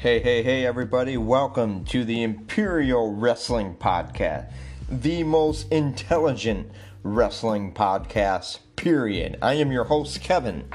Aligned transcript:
Hey, 0.00 0.20
hey, 0.20 0.44
hey, 0.44 0.64
everybody. 0.64 1.16
Welcome 1.16 1.84
to 1.86 2.04
the 2.04 2.22
Imperial 2.22 3.16
Wrestling 3.16 3.74
Podcast, 3.74 4.52
the 4.88 5.24
most 5.24 5.68
intelligent 5.72 6.70
wrestling 7.02 7.74
podcast, 7.74 8.60
period. 8.76 9.38
I 9.42 9.54
am 9.54 9.72
your 9.72 9.82
host, 9.82 10.20
Kevin. 10.20 10.68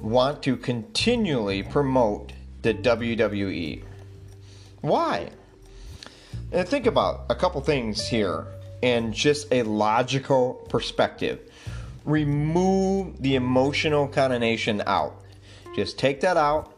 want 0.00 0.42
to 0.44 0.56
continually 0.56 1.62
promote 1.62 2.32
the 2.62 2.74
WWE? 2.74 3.82
Why? 4.80 5.30
And 6.52 6.66
think 6.66 6.86
about 6.86 7.26
a 7.28 7.34
couple 7.34 7.60
things 7.60 8.06
here 8.08 8.46
and 8.82 9.12
just 9.12 9.52
a 9.52 9.62
logical 9.62 10.54
perspective. 10.68 11.40
Remove 12.04 13.20
the 13.20 13.34
emotional 13.34 14.08
connotation 14.08 14.82
out. 14.86 15.22
Just 15.74 15.98
take 15.98 16.20
that 16.22 16.36
out, 16.36 16.74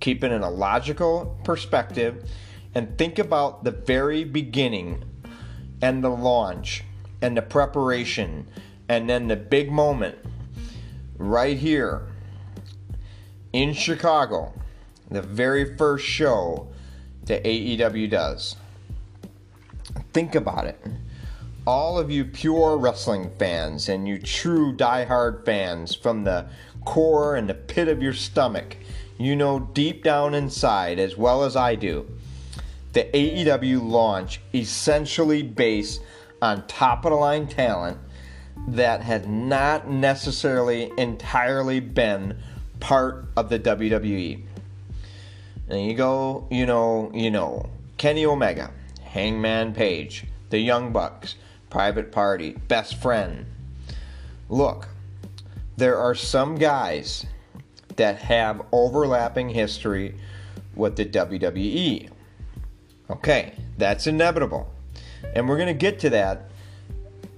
keep 0.00 0.24
it 0.24 0.32
in 0.32 0.42
a 0.42 0.50
logical 0.50 1.38
perspective, 1.44 2.28
and 2.74 2.98
think 2.98 3.18
about 3.18 3.64
the 3.64 3.70
very 3.70 4.24
beginning 4.24 5.04
and 5.80 6.02
the 6.02 6.10
launch 6.10 6.82
and 7.22 7.36
the 7.36 7.42
preparation 7.42 8.46
and 8.88 9.08
then 9.08 9.28
the 9.28 9.36
big 9.36 9.70
moment 9.70 10.16
right 11.18 11.56
here 11.56 12.08
in 13.52 13.72
Chicago, 13.72 14.52
the 15.10 15.22
very 15.22 15.76
first 15.76 16.04
show 16.04 16.68
that 17.24 17.44
AEW 17.44 18.10
does. 18.10 18.56
Think 20.12 20.34
about 20.34 20.66
it. 20.66 20.80
All 21.66 21.98
of 21.98 22.10
you 22.10 22.24
pure 22.24 22.76
wrestling 22.76 23.30
fans 23.38 23.88
and 23.88 24.06
you 24.06 24.18
true 24.18 24.72
die-hard 24.72 25.44
fans 25.44 25.94
from 25.94 26.24
the 26.24 26.46
core 26.84 27.36
and 27.36 27.48
the 27.48 27.54
pit 27.54 27.88
of 27.88 28.02
your 28.02 28.12
stomach, 28.12 28.76
you 29.18 29.34
know 29.34 29.60
deep 29.72 30.04
down 30.04 30.34
inside, 30.34 30.98
as 30.98 31.16
well 31.16 31.42
as 31.42 31.56
I 31.56 31.74
do, 31.74 32.06
the 32.92 33.04
AEW 33.04 33.82
launch 33.82 34.40
essentially 34.54 35.42
based 35.42 36.00
on 36.40 36.66
top 36.66 37.04
of 37.04 37.10
the 37.10 37.16
line 37.16 37.46
talent 37.46 37.98
that 38.68 39.02
had 39.02 39.28
not 39.28 39.88
necessarily 39.88 40.90
entirely 40.96 41.80
been 41.80 42.38
part 42.80 43.26
of 43.36 43.48
the 43.48 43.58
WWE. 43.58 44.42
And 45.68 45.86
you 45.86 45.94
go, 45.94 46.46
you 46.50 46.66
know, 46.66 47.10
you 47.14 47.30
know, 47.30 47.68
Kenny 47.96 48.24
Omega, 48.26 48.70
Hangman 49.02 49.74
Page, 49.74 50.24
the 50.50 50.58
Young 50.58 50.92
Bucks, 50.92 51.36
Private 51.70 52.12
Party, 52.12 52.52
Best 52.68 53.00
Friend. 53.00 53.46
Look, 54.48 54.88
there 55.76 55.98
are 55.98 56.14
some 56.14 56.56
guys 56.56 57.26
that 57.96 58.18
have 58.18 58.62
overlapping 58.72 59.48
history 59.48 60.14
with 60.74 60.96
the 60.96 61.04
WWE. 61.04 62.10
Okay, 63.10 63.54
that's 63.78 64.06
inevitable. 64.06 64.72
And 65.34 65.48
we're 65.48 65.56
going 65.56 65.68
to 65.68 65.74
get 65.74 65.98
to 66.00 66.10
that 66.10 66.50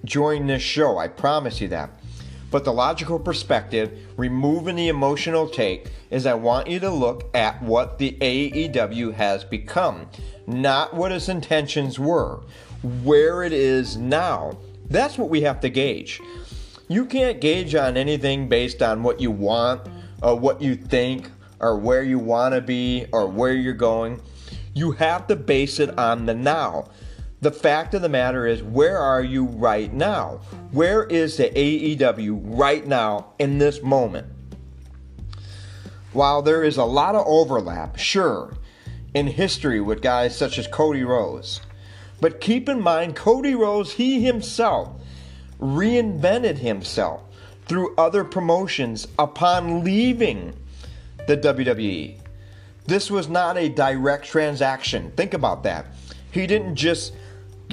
during 0.09 0.47
this 0.47 0.63
show. 0.63 0.99
I 0.99 1.09
promise 1.09 1.61
you 1.61 1.69
that. 1.69 1.91
But 2.51 2.65
the 2.65 2.73
logical 2.73 3.19
perspective, 3.19 3.93
removing 4.17 4.77
the 4.77 4.89
emotional 4.89 5.49
take, 5.49 5.91
is 6.11 6.25
I 6.25 6.35
want 6.35 6.67
you 6.67 6.81
to 6.81 6.91
look 6.91 7.29
at 7.37 7.63
what 7.63 7.99
the 7.99 8.17
AEW 8.21 9.13
has 9.13 9.45
become, 9.45 10.07
not 10.47 10.95
what 10.95 11.13
its 11.13 11.29
intentions 11.29 11.99
were, 11.99 12.41
where 13.03 13.43
it 13.43 13.53
is 13.53 13.99
now. 13.99 14.57
That's 14.89 15.19
what 15.19 15.29
we 15.29 15.43
have 15.43 15.61
to 15.61 15.69
gauge. 15.69 16.21
You 16.89 17.05
can't 17.05 17.39
gauge 17.39 17.75
on 17.75 17.99
anything 17.99 18.49
based 18.49 18.81
on 18.81 19.03
what 19.03 19.21
you 19.21 19.31
want 19.31 19.83
or 20.23 20.39
what 20.39 20.63
you 20.63 20.75
think 20.75 21.31
or 21.61 21.77
where 21.77 22.03
you 22.03 22.19
want 22.19 22.55
to 22.55 22.63
be 22.63 23.05
or 23.13 23.27
where 23.27 23.53
you're 23.53 23.75
going. 23.75 24.23
You 24.73 24.93
have 24.93 25.27
to 25.27 25.37
base 25.37 25.81
it 25.81 25.99
on 25.99 26.25
the 26.25 26.35
now. 26.35 26.89
The 27.41 27.53
fact 27.53 27.95
of 27.95 28.03
the 28.03 28.09
matter 28.09 28.47
is, 28.47 28.63
where 28.63 28.99
are 28.99 29.23
you 29.23 29.45
right 29.45 29.93
now? 29.93 30.41
Where 30.73 31.05
is 31.05 31.37
the 31.37 31.51
AEW 31.51 32.41
right 32.43 32.85
now 32.85 33.33
in 33.39 33.59
this 33.59 33.81
moment? 33.81 34.27
While 36.13 36.43
there 36.43 36.65
is 36.65 36.77
a 36.77 36.85
lot 36.85 37.15
of 37.15 37.25
overlap, 37.27 37.97
sure, 37.97 38.57
in 39.15 39.29
history 39.29 39.81
with 39.81 40.03
guys 40.03 40.37
such 40.37 40.59
as 40.59 40.67
Cody 40.67 41.05
Rhodes, 41.05 41.61
but 42.21 42.41
keep 42.41 42.69
in 42.69 42.81
mind, 42.81 43.15
Cody 43.15 43.55
Rhodes, 43.55 43.93
he 43.93 44.21
himself 44.21 44.91
reinvented 45.61 46.59
himself 46.59 47.23
through 47.67 47.95
other 47.97 48.25
promotions 48.25 49.07
upon 49.19 49.85
leaving 49.85 50.55
the 51.29 51.37
WWE. 51.37 52.19
This 52.87 53.11
was 53.11 53.29
not 53.29 53.57
a 53.57 53.69
direct 53.69 54.25
transaction. 54.25 55.13
Think 55.17 55.35
about 55.35 55.63
that. 55.65 55.87
He 56.31 56.47
didn't 56.47 56.75
just 56.75 57.13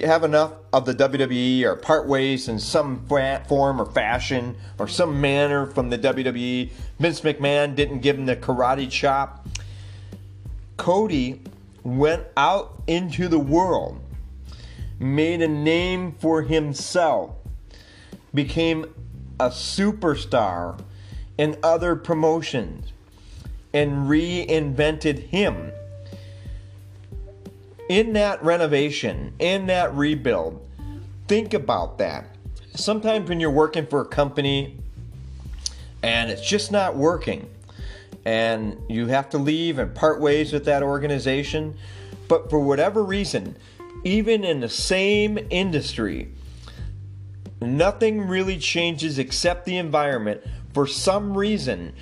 have 0.04 0.24
enough 0.24 0.54
of 0.74 0.86
the 0.86 0.94
WWE 0.94 1.64
or 1.64 1.76
part 1.76 2.08
ways 2.08 2.48
in 2.48 2.60
some 2.60 3.06
form 3.06 3.82
or 3.82 3.86
fashion 3.86 4.56
or 4.78 4.88
some 4.88 5.22
manner 5.22 5.66
from 5.66 5.90
the 5.90 5.98
WWE. 5.98 6.70
Vince 7.00 7.22
McMahon 7.22 7.76
didn't 7.76 8.00
give 8.00 8.18
him 8.18 8.26
the 8.26 8.36
karate 8.36 8.90
chop. 8.90 9.48
Cody 10.78 11.42
went 11.84 12.24
out 12.36 12.82
into 12.88 13.28
the 13.28 13.40
world, 13.40 14.02
made 15.00 15.42
a 15.42 15.48
name 15.48 16.12
for 16.20 16.42
himself, 16.42 17.36
became 18.34 18.86
a 19.40 19.50
superstar 19.50 20.80
in 21.38 21.58
other 21.64 21.96
promotions, 21.96 22.92
and 23.74 24.10
reinvented 24.10 25.20
him 25.20 25.72
in 27.90 28.14
that 28.14 28.44
renovation, 28.44 29.34
in 29.40 29.68
that 29.68 29.94
rebuild, 29.94 30.66
think 31.28 31.54
about 31.54 31.98
that. 32.00 32.26
Sometimes 32.74 33.30
when 33.30 33.40
you're 33.40 33.52
working 33.52 33.86
for 33.86 34.02
a 34.02 34.06
company 34.06 34.78
and 36.04 36.30
it's 36.30 36.48
just 36.48 36.72
not 36.72 36.96
working, 36.96 37.50
and 38.26 38.82
you 38.90 39.08
have 39.08 39.30
to 39.30 39.38
leave 39.38 39.78
and 39.78 39.94
part 39.94 40.20
ways 40.20 40.52
with 40.52 40.66
that 40.66 40.82
organization, 40.82 41.78
but 42.28 42.50
for 42.50 42.60
whatever 42.60 43.04
reason, 43.04 43.56
even 44.04 44.44
in 44.44 44.60
the 44.60 44.70
same 44.70 45.38
industry, 45.50 46.32
nothing 47.62 48.28
really 48.28 48.58
changes 48.58 49.20
except 49.20 49.66
the 49.66 49.78
environment. 49.78 50.42
For 50.74 50.88
some 50.88 51.38
reason, 51.38 51.94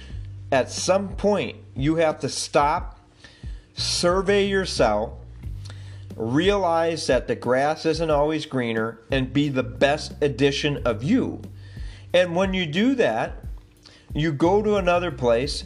at 0.51 0.71
some 0.71 1.09
point, 1.09 1.57
you 1.75 1.95
have 1.95 2.19
to 2.21 2.29
stop, 2.29 2.99
survey 3.75 4.47
yourself, 4.47 5.13
realize 6.15 7.07
that 7.07 7.27
the 7.27 7.35
grass 7.35 7.85
isn't 7.85 8.11
always 8.11 8.45
greener, 8.45 8.99
and 9.11 9.33
be 9.33 9.49
the 9.49 9.63
best 9.63 10.13
edition 10.21 10.81
of 10.85 11.03
you. 11.03 11.41
And 12.13 12.35
when 12.35 12.53
you 12.53 12.65
do 12.65 12.95
that, 12.95 13.43
you 14.13 14.31
go 14.31 14.61
to 14.61 14.75
another 14.75 15.11
place, 15.11 15.65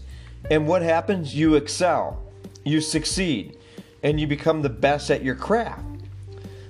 and 0.50 0.68
what 0.68 0.82
happens? 0.82 1.36
You 1.36 1.56
excel, 1.56 2.24
you 2.64 2.80
succeed, 2.80 3.58
and 4.02 4.20
you 4.20 4.28
become 4.28 4.62
the 4.62 4.70
best 4.70 5.12
at 5.12 5.24
your 5.24 5.36
craft. 5.36 5.84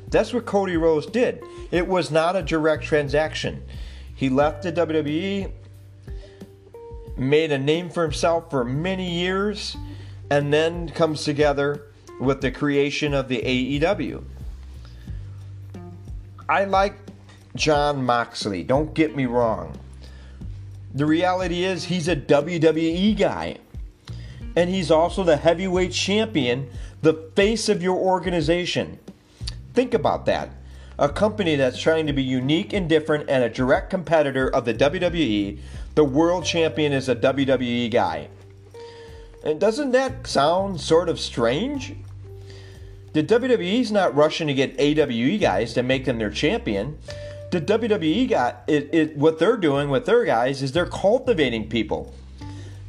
That's 0.09 0.33
what 0.33 0.45
Cody 0.45 0.77
Rhodes 0.77 1.06
did. 1.06 1.44
It 1.69 1.88
was 1.88 2.09
not 2.09 2.35
a 2.35 2.41
direct 2.41 2.83
transaction. 2.83 3.63
He 4.15 4.29
left 4.29 4.63
the 4.63 4.71
WWE, 4.71 5.51
made 7.18 7.51
a 7.51 7.57
name 7.57 7.89
for 7.89 8.03
himself 8.03 8.50
for 8.50 8.63
many 8.63 9.12
years, 9.12 9.77
and 10.31 10.51
then 10.51 10.89
comes 10.89 11.24
together 11.24 11.83
with 12.19 12.42
the 12.42 12.52
creation 12.52 13.14
of 13.14 13.28
the 13.28 13.42
AEW. 13.42 14.24
I 16.50 16.66
like 16.66 16.96
Jon 17.56 18.04
Moxley, 18.04 18.64
don't 18.64 18.94
get 18.94 19.16
me 19.16 19.25
wrong. 19.25 19.78
The 20.94 21.06
reality 21.06 21.64
is, 21.64 21.86
he's 21.86 22.08
a 22.08 22.16
WWE 22.16 23.18
guy. 23.18 23.58
And 24.56 24.69
he's 24.69 24.90
also 24.90 25.24
the 25.24 25.38
heavyweight 25.38 25.92
champion, 25.92 26.69
the 27.02 27.14
face 27.36 27.69
of 27.69 27.84
your 27.84 27.98
organization. 27.98 28.98
Think 29.74 29.94
about 29.94 30.25
that. 30.25 30.50
A 30.98 31.10
company 31.10 31.56
that's 31.56 31.80
trying 31.80 32.08
to 32.08 32.13
be 32.13 32.24
unique 32.24 32.74
and 32.74 32.90
different 32.90 33.30
and 33.30 33.44
a 33.44 33.50
direct 33.50 33.92
competitor 33.92 34.50
of 34.50 34.66
the 34.66 34.74
WWE, 34.74 35.60
the 35.94 36.04
world 36.04 36.44
champion 36.44 36.94
is 36.94 37.10
a 37.10 37.16
WWE 37.16 37.92
guy. 37.92 38.30
And 39.44 39.60
doesn't 39.60 39.92
that 39.92 40.28
sound 40.28 40.81
sort 40.81 41.10
of 41.10 41.19
strange? 41.19 41.95
The 43.13 43.24
WWE's 43.24 43.92
not 43.92 44.16
rushing 44.16 44.48
to 44.48 44.54
get 44.54 44.80
AWE 44.80 45.38
guys 45.39 45.74
to 45.74 45.84
make 45.84 46.06
them 46.06 46.18
their 46.18 46.30
champion 46.30 46.98
the 47.50 47.62
WWE 47.62 48.30
got 48.30 48.63
it, 48.68 48.94
it 48.94 49.18
what 49.18 49.39
they're 49.39 49.57
doing 49.57 49.89
with 49.89 50.06
their 50.06 50.25
guys 50.25 50.62
is 50.62 50.74
they're 50.74 50.86
cultivating 50.86 51.69
people. 51.69 52.13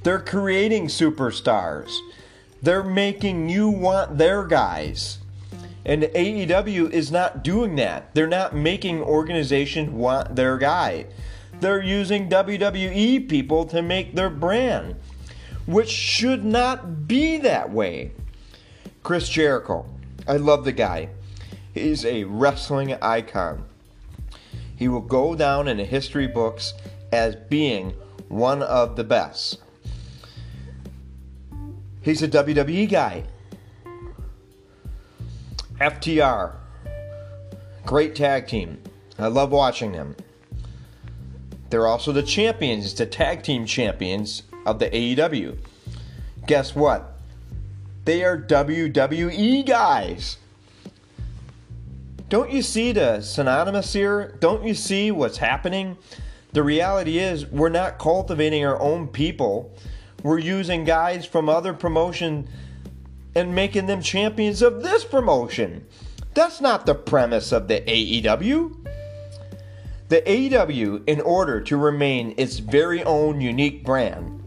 They're 0.03 0.21
creating 0.21 0.87
superstars. 0.87 1.97
They're 2.61 2.83
making 2.83 3.49
you 3.49 3.69
want 3.69 4.19
their 4.19 4.45
guys. 4.45 5.19
And 5.85 6.03
AEW 6.03 6.91
is 6.91 7.13
not 7.13 7.45
doing 7.45 7.77
that. 7.77 8.15
They're 8.15 8.27
not 8.27 8.55
making 8.55 9.01
organizations 9.01 9.91
want 9.91 10.35
their 10.35 10.59
guy. 10.59 11.07
They're 11.61 11.83
using 11.83 12.29
WWE 12.29 13.29
people 13.29 13.65
to 13.67 13.81
make 13.81 14.15
their 14.15 14.31
brand, 14.31 14.97
which 15.69 15.91
should 15.91 16.45
not 16.45 17.07
be 17.07 17.39
that 17.39 17.71
way. 17.71 18.11
Chris 19.05 19.29
Jericho. 19.29 19.87
I 20.27 20.39
love 20.39 20.65
the 20.65 20.73
guy. 20.73 21.11
He's 21.73 22.05
a 22.05 22.25
wrestling 22.25 22.95
icon 23.01 23.65
he 24.79 24.87
will 24.87 25.01
go 25.01 25.35
down 25.35 25.67
in 25.67 25.79
the 25.79 25.85
history 25.85 26.29
books 26.29 26.73
as 27.11 27.35
being 27.35 27.91
one 28.29 28.63
of 28.63 28.95
the 28.95 29.03
best. 29.03 29.59
He's 32.01 32.23
a 32.23 32.29
WWE 32.29 32.89
guy. 32.89 33.25
FTR, 35.81 36.55
great 37.85 38.15
tag 38.15 38.47
team. 38.47 38.81
I 39.19 39.27
love 39.27 39.51
watching 39.51 39.91
them. 39.91 40.15
They're 41.71 41.89
also 41.89 42.13
the 42.13 42.23
champions, 42.23 42.95
the 42.95 43.05
tag 43.05 43.43
team 43.43 43.67
champions 43.67 44.45
of 44.69 44.79
the 44.79 44.91
AEW. 44.91 45.57
Guess 46.47 46.75
what? 46.75 47.19
They 48.05 48.23
are 48.25 48.39
WWE 48.39 49.67
guys. 49.67 50.37
Don't 52.29 52.51
you 52.51 52.61
see 52.61 52.93
the 52.93 53.23
synonymous 53.23 53.93
here? 53.95 54.37
Don't 54.41 54.65
you 54.65 54.75
see 54.75 55.11
what's 55.11 55.39
happening? 55.39 55.97
The 56.53 56.63
reality 56.63 57.19
is, 57.19 57.47
we're 57.47 57.69
not 57.71 57.99
cultivating 57.99 58.65
our 58.65 58.79
own 58.81 59.09
people. 59.09 59.75
We're 60.23 60.39
using 60.39 60.85
guys 60.85 61.25
from 61.25 61.49
other 61.49 61.73
promotion 61.73 62.49
and 63.35 63.55
making 63.55 63.87
them 63.87 64.03
champions 64.03 64.61
of 64.61 64.83
this 64.83 65.05
promotion. 65.05 65.87
That's 66.35 66.61
not 66.61 66.85
the 66.85 66.95
premise 66.95 67.53
of 67.53 67.69
the 67.69 67.81
AEW. 67.81 68.87
The 70.09 70.23
AEW, 70.23 71.05
in 71.07 71.21
order 71.21 71.61
to 71.63 71.77
remain 71.77 72.35
its 72.37 72.59
very 72.59 73.03
own 73.05 73.41
unique 73.41 73.85
brand, 73.85 74.38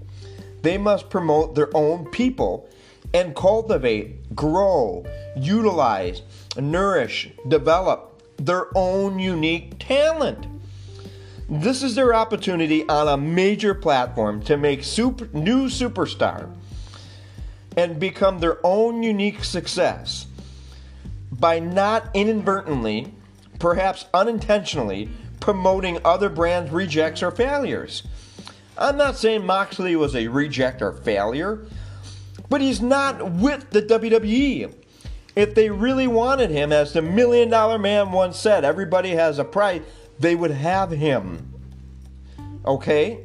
they 0.62 0.78
must 0.78 1.10
promote 1.10 1.56
their 1.56 1.76
own 1.76 2.06
people 2.06 2.70
and 3.14 3.36
cultivate, 3.36 4.36
grow, 4.36 5.06
utilize, 5.36 6.22
nourish, 6.58 7.30
develop 7.48 8.22
their 8.38 8.68
own 8.76 9.20
unique 9.20 9.78
talent. 9.80 10.48
This 11.50 11.84
is 11.84 11.96
their 11.96 12.14
opportunity 12.14 12.88
on 12.88 13.08
a 13.08 13.18
major 13.18 13.74
platform 13.74 14.42
to 14.44 14.56
make 14.56 14.84
super, 14.84 15.28
new 15.34 15.68
superstar 15.68 16.50
and 17.76 18.00
become 18.00 18.40
their 18.40 18.66
own 18.66 19.04
unique 19.04 19.44
success 19.44 20.28
by 21.32 21.60
not 21.60 22.10
inadvertently, 22.14 23.14
perhaps 23.60 24.06
unintentionally, 24.14 25.10
promoting 25.40 26.00
other 26.06 26.30
brands' 26.30 26.72
rejects 26.72 27.24
or 27.24 27.32
failures. 27.32 28.04
I'm 28.78 28.98
not 28.98 29.18
saying 29.18 29.46
Moxley 29.46 29.96
was 29.96 30.16
a 30.16 30.28
reject 30.28 30.82
or 30.82 30.94
failure, 30.94 31.66
but 32.50 32.62
he's 32.62 32.82
not 32.82 33.32
with 33.32 33.70
the 33.72 33.82
WWE. 33.82 34.74
If 35.36 35.56
they 35.56 35.70
really 35.70 36.08
wanted 36.08 36.50
him, 36.50 36.72
as 36.72 36.94
the 36.94 37.02
million 37.02 37.50
dollar 37.50 37.78
man 37.78 38.12
once 38.12 38.38
said, 38.38 38.66
everybody 38.66 39.12
has 39.12 39.40
a 39.40 39.46
price, 39.46 39.82
they 40.20 40.36
would 40.36 40.52
have 40.52 40.92
him. 40.92 41.54
Okay? 42.66 43.20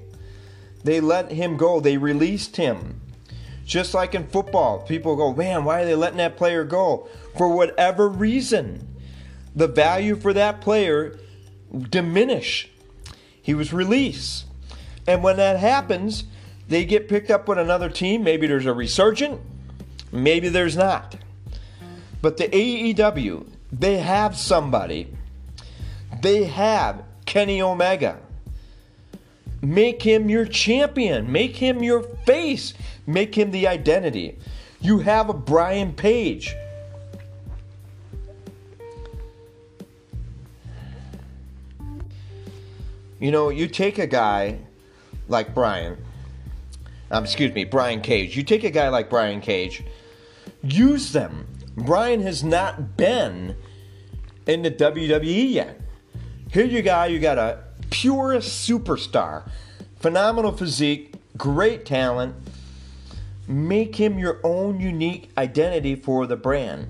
They 0.84 1.00
let 1.00 1.32
him 1.32 1.56
go, 1.56 1.80
they 1.80 1.96
released 1.96 2.56
him. 2.56 3.00
Just 3.64 3.94
like 3.94 4.14
in 4.14 4.28
football, 4.28 4.78
people 4.78 5.16
go, 5.16 5.34
man, 5.34 5.64
why 5.64 5.82
are 5.82 5.84
they 5.84 5.96
letting 5.96 6.18
that 6.18 6.36
player 6.36 6.62
go? 6.62 7.08
For 7.36 7.48
whatever 7.48 8.08
reason, 8.08 8.86
the 9.56 9.66
value 9.66 10.14
for 10.14 10.32
that 10.32 10.60
player 10.60 11.18
diminish. 11.90 12.70
He 13.42 13.54
was 13.54 13.72
released. 13.72 14.45
And 15.06 15.22
when 15.22 15.36
that 15.36 15.58
happens, 15.58 16.24
they 16.68 16.84
get 16.84 17.08
picked 17.08 17.30
up 17.30 17.48
with 17.48 17.58
another 17.58 17.88
team. 17.88 18.24
Maybe 18.24 18.46
there's 18.46 18.66
a 18.66 18.72
resurgent, 18.72 19.40
maybe 20.12 20.48
there's 20.48 20.76
not. 20.76 21.16
But 22.22 22.38
the 22.38 22.48
AEW, 22.48 23.46
they 23.72 23.98
have 23.98 24.36
somebody. 24.36 25.08
They 26.22 26.44
have 26.44 27.04
Kenny 27.24 27.60
Omega. 27.60 28.18
Make 29.62 30.02
him 30.02 30.28
your 30.28 30.46
champion. 30.46 31.30
Make 31.30 31.56
him 31.56 31.82
your 31.82 32.02
face. 32.02 32.74
Make 33.06 33.36
him 33.36 33.50
the 33.50 33.66
identity. 33.66 34.38
You 34.80 34.98
have 35.00 35.28
a 35.28 35.34
Brian 35.34 35.92
Page. 35.92 36.54
You 43.18 43.30
know, 43.30 43.48
you 43.48 43.66
take 43.66 43.98
a 43.98 44.06
guy 44.06 44.58
like 45.28 45.54
Brian, 45.54 45.96
um, 47.10 47.24
excuse 47.24 47.52
me, 47.52 47.64
Brian 47.64 48.00
Cage. 48.00 48.36
You 48.36 48.42
take 48.42 48.64
a 48.64 48.70
guy 48.70 48.88
like 48.88 49.10
Brian 49.10 49.40
Cage, 49.40 49.82
use 50.62 51.12
them 51.12 51.46
Brian 51.76 52.22
has 52.22 52.42
not 52.42 52.96
been 52.96 53.54
in 54.46 54.62
the 54.62 54.70
WWE 54.70 55.52
yet. 55.52 55.78
Here 56.50 56.64
you 56.64 56.80
got 56.80 57.10
you 57.10 57.18
got 57.18 57.36
a 57.36 57.64
pure 57.90 58.36
superstar, 58.36 59.48
phenomenal 59.96 60.52
physique, 60.52 61.14
great 61.36 61.84
talent. 61.84 62.34
Make 63.46 63.96
him 63.96 64.18
your 64.18 64.40
own 64.42 64.80
unique 64.80 65.30
identity 65.36 65.94
for 65.94 66.26
the 66.26 66.36
brand. 66.36 66.88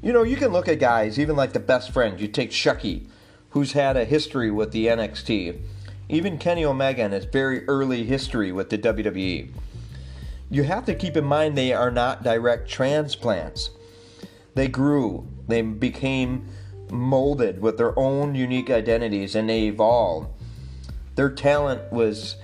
You 0.00 0.12
know, 0.12 0.22
you 0.22 0.36
can 0.36 0.50
look 0.50 0.66
at 0.66 0.80
guys, 0.80 1.18
even 1.18 1.36
like 1.36 1.52
the 1.52 1.60
best 1.60 1.92
friend. 1.92 2.18
You 2.18 2.26
take 2.26 2.50
Chuckie, 2.50 3.06
who's 3.50 3.72
had 3.72 3.96
a 3.96 4.04
history 4.04 4.50
with 4.50 4.72
the 4.72 4.86
NXT. 4.86 5.60
Even 6.08 6.38
Kenny 6.38 6.64
Omega 6.64 7.02
and 7.02 7.12
his 7.12 7.24
very 7.24 7.66
early 7.66 8.04
history 8.04 8.52
with 8.52 8.70
the 8.70 8.78
WWE 8.78 9.50
you 10.52 10.64
have 10.64 10.84
to 10.84 10.94
keep 10.94 11.16
in 11.16 11.24
mind 11.24 11.56
they 11.56 11.72
are 11.72 11.90
not 11.90 12.22
direct 12.22 12.68
transplants. 12.68 13.70
They 14.54 14.68
grew, 14.68 15.26
they 15.48 15.62
became 15.62 16.46
molded 16.90 17.62
with 17.62 17.78
their 17.78 17.98
own 17.98 18.34
unique 18.34 18.68
identities 18.68 19.34
and 19.34 19.48
they 19.48 19.62
evolved. 19.62 20.28
Their 21.14 21.30
talent 21.30 21.90
was 21.90 22.36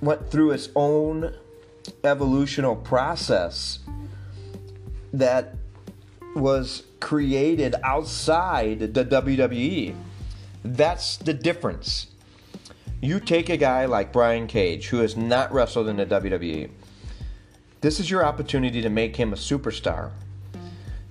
went 0.00 0.30
through 0.30 0.52
its 0.52 0.68
own 0.76 1.34
evolutional 2.04 2.76
process 2.76 3.80
that 5.12 5.56
was 6.36 6.84
created 7.00 7.74
outside 7.82 8.94
the 8.94 9.04
WWE. 9.04 9.96
That's 10.64 11.16
the 11.16 11.34
difference. 11.34 12.06
You 13.02 13.18
take 13.18 13.48
a 13.48 13.56
guy 13.56 13.86
like 13.86 14.12
Brian 14.12 14.46
Cage, 14.46 14.88
who 14.88 14.98
has 14.98 15.16
not 15.16 15.50
wrestled 15.54 15.88
in 15.88 15.96
the 15.96 16.04
WWE, 16.04 16.70
this 17.80 17.98
is 17.98 18.10
your 18.10 18.22
opportunity 18.22 18.82
to 18.82 18.90
make 18.90 19.16
him 19.16 19.32
a 19.32 19.36
superstar. 19.36 20.10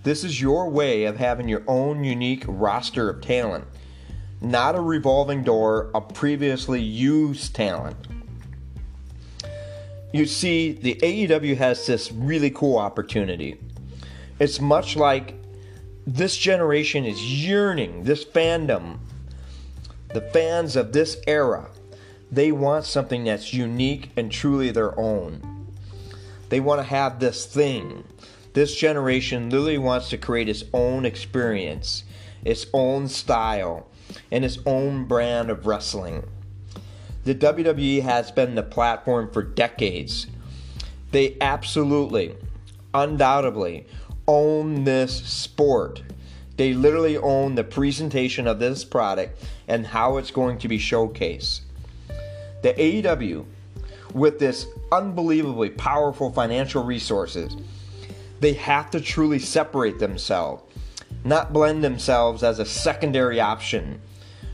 This 0.03 0.23
is 0.23 0.39
your 0.39 0.69
way 0.69 1.05
of 1.05 1.17
having 1.17 1.49
your 1.49 1.63
own 1.65 2.03
unique 2.03 2.43
roster 2.47 3.09
of 3.09 3.21
talent, 3.21 3.65
not 4.39 4.75
a 4.75 4.81
revolving 4.81 5.43
door 5.43 5.89
of 5.95 6.13
previously 6.13 6.79
used 6.79 7.55
talent. 7.55 7.97
You 10.13 10.27
see, 10.27 10.73
the 10.73 10.93
AEW 10.93 11.57
has 11.57 11.87
this 11.87 12.11
really 12.11 12.51
cool 12.51 12.77
opportunity. 12.77 13.57
It's 14.39 14.61
much 14.61 14.95
like 14.95 15.33
this 16.05 16.37
generation 16.37 17.03
is 17.03 17.19
yearning, 17.43 18.03
this 18.03 18.23
fandom, 18.23 18.99
the 20.13 20.21
fans 20.21 20.75
of 20.75 20.93
this 20.93 21.17
era, 21.25 21.67
they 22.31 22.51
want 22.51 22.85
something 22.85 23.23
that's 23.23 23.53
unique 23.53 24.11
and 24.15 24.31
truly 24.31 24.71
their 24.71 24.97
own. 24.99 25.67
They 26.49 26.59
want 26.59 26.79
to 26.79 26.87
have 26.87 27.19
this 27.19 27.45
thing. 27.45 28.03
This 28.53 28.75
generation 28.75 29.49
literally 29.49 29.77
wants 29.77 30.09
to 30.09 30.17
create 30.17 30.49
its 30.49 30.63
own 30.73 31.05
experience, 31.05 32.03
its 32.43 32.65
own 32.73 33.07
style, 33.07 33.87
and 34.31 34.43
its 34.43 34.59
own 34.65 35.05
brand 35.05 35.49
of 35.49 35.65
wrestling. 35.65 36.27
The 37.23 37.35
WWE 37.35 38.01
has 38.01 38.31
been 38.31 38.55
the 38.55 38.63
platform 38.63 39.31
for 39.31 39.43
decades. 39.43 40.27
They 41.11 41.37
absolutely, 41.41 42.35
undoubtedly 42.93 43.85
own 44.27 44.83
this 44.83 45.23
sport. 45.25 46.03
They 46.57 46.73
literally 46.73 47.17
own 47.17 47.55
the 47.55 47.63
presentation 47.63 48.47
of 48.47 48.59
this 48.59 48.83
product 48.83 49.43
and 49.67 49.87
how 49.87 50.17
it's 50.17 50.31
going 50.31 50.59
to 50.59 50.67
be 50.67 50.77
showcased. 50.77 51.61
The 52.61 52.73
AEW, 52.73 53.45
with 54.13 54.39
this 54.39 54.67
unbelievably 54.91 55.71
powerful 55.71 56.31
financial 56.31 56.83
resources, 56.83 57.55
they 58.39 58.53
have 58.53 58.89
to 58.91 59.01
truly 59.01 59.39
separate 59.39 59.99
themselves, 59.99 60.63
not 61.23 61.53
blend 61.53 61.83
themselves 61.83 62.43
as 62.43 62.59
a 62.59 62.65
secondary 62.65 63.39
option, 63.39 64.01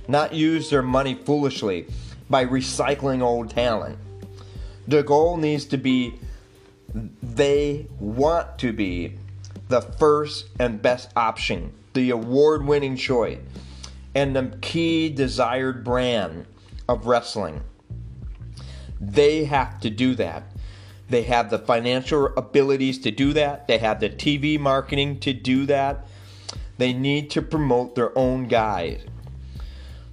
not 0.08 0.34
use 0.34 0.70
their 0.70 0.82
money 0.82 1.16
foolishly 1.16 1.88
by 2.30 2.46
recycling 2.46 3.22
old 3.22 3.50
talent. 3.50 3.98
The 4.88 5.04
goal 5.04 5.38
needs 5.38 5.66
to 5.66 5.78
be 5.78 6.20
they 7.22 7.88
want 8.00 8.58
to 8.60 8.72
be 8.72 9.14
the 9.68 9.82
first 9.82 10.46
and 10.60 10.82
best 10.82 11.10
option, 11.16 11.74
the 11.94 12.12
award 12.12 12.66
winning 12.66 12.96
choice, 12.96 13.40
and 14.14 14.36
the 14.36 14.58
key 14.62 15.10
desired 15.10 15.84
brand 15.84 16.46
of 16.88 17.08
wrestling. 17.08 17.62
They 19.00 19.46
have 19.46 19.80
to 19.82 19.90
do 19.90 20.16
that. 20.16 20.44
They 21.10 21.24
have 21.24 21.50
the 21.50 21.60
financial 21.60 22.28
abilities 22.36 22.98
to 23.00 23.12
do 23.12 23.34
that. 23.34 23.68
They 23.68 23.78
have 23.78 24.00
the 24.00 24.10
TV 24.10 24.60
marketing 24.60 25.20
to 25.20 25.34
do 25.34 25.66
that. 25.68 26.08
They 26.78 26.94
need 26.94 27.30
to 27.32 27.42
promote 27.42 27.96
their 27.96 28.18
own 28.18 28.48
guys. 28.48 29.02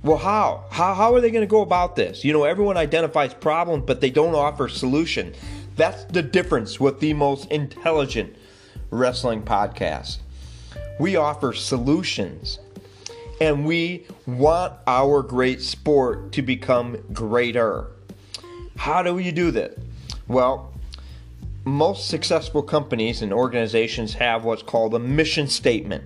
Well, 0.03 0.19
how? 0.19 0.65
How, 0.71 0.95
how 0.95 1.15
are 1.15 1.21
they 1.21 1.31
going 1.31 1.43
to 1.43 1.51
go 1.51 1.63
about 1.63 1.97
this? 1.97 2.25
You 2.25 2.33
know, 2.33 2.45
everyone 2.45 2.77
identifies 2.77 3.35
problems, 3.35 3.85
but 3.87 4.01
they 4.01 4.11
don't 4.11 4.35
offer 4.35 4.69
solution. 4.69 5.33
That's 5.77 6.05
the 6.05 6.23
difference 6.23 6.79
with 6.79 7.01
the 7.01 7.15
most 7.15 7.51
intelligent 7.51 8.37
wrestling 8.91 9.43
podcast. 9.43 10.19
We 10.99 11.17
offer 11.17 11.53
solutions 11.53 12.59
and 13.41 13.65
we 13.65 14.07
want 14.27 14.75
our 14.87 15.23
great 15.23 15.63
sport 15.63 16.33
to 16.33 16.43
become 16.43 16.99
greater. 17.13 17.89
How 18.83 19.01
do 19.01 19.17
you 19.21 19.31
do 19.31 19.53
that? 19.53 19.79
Well, 20.27 20.73
most 21.63 22.09
successful 22.09 22.65
companies 22.65 23.23
and 23.23 23.33
organizations 23.33 24.15
have 24.15 24.43
what's 24.43 24.65
called 24.65 24.93
a 24.95 24.99
mission 24.99 25.47
statement, 25.47 26.03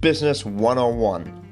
Business 0.00 0.44
101. 0.44 1.44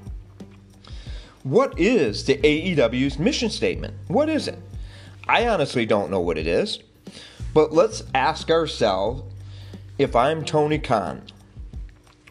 What 1.43 1.76
is 1.81 2.26
the 2.26 2.37
AEW's 2.37 3.19
mission 3.19 3.50
statement? 3.50 3.95
What 4.07 4.29
is 4.29 4.47
it? 4.47 4.61
I 5.26 5.49
honestly 5.49 5.85
don't 5.85 6.12
know 6.12 6.21
what 6.21 6.38
it 6.38 6.47
is, 6.47 6.79
but 7.53 7.73
let's 7.73 8.05
ask 8.15 8.49
ourselves 8.49 9.25
if 9.99 10.15
I'm 10.15 10.45
Tony 10.45 10.79
Khan, 10.79 11.23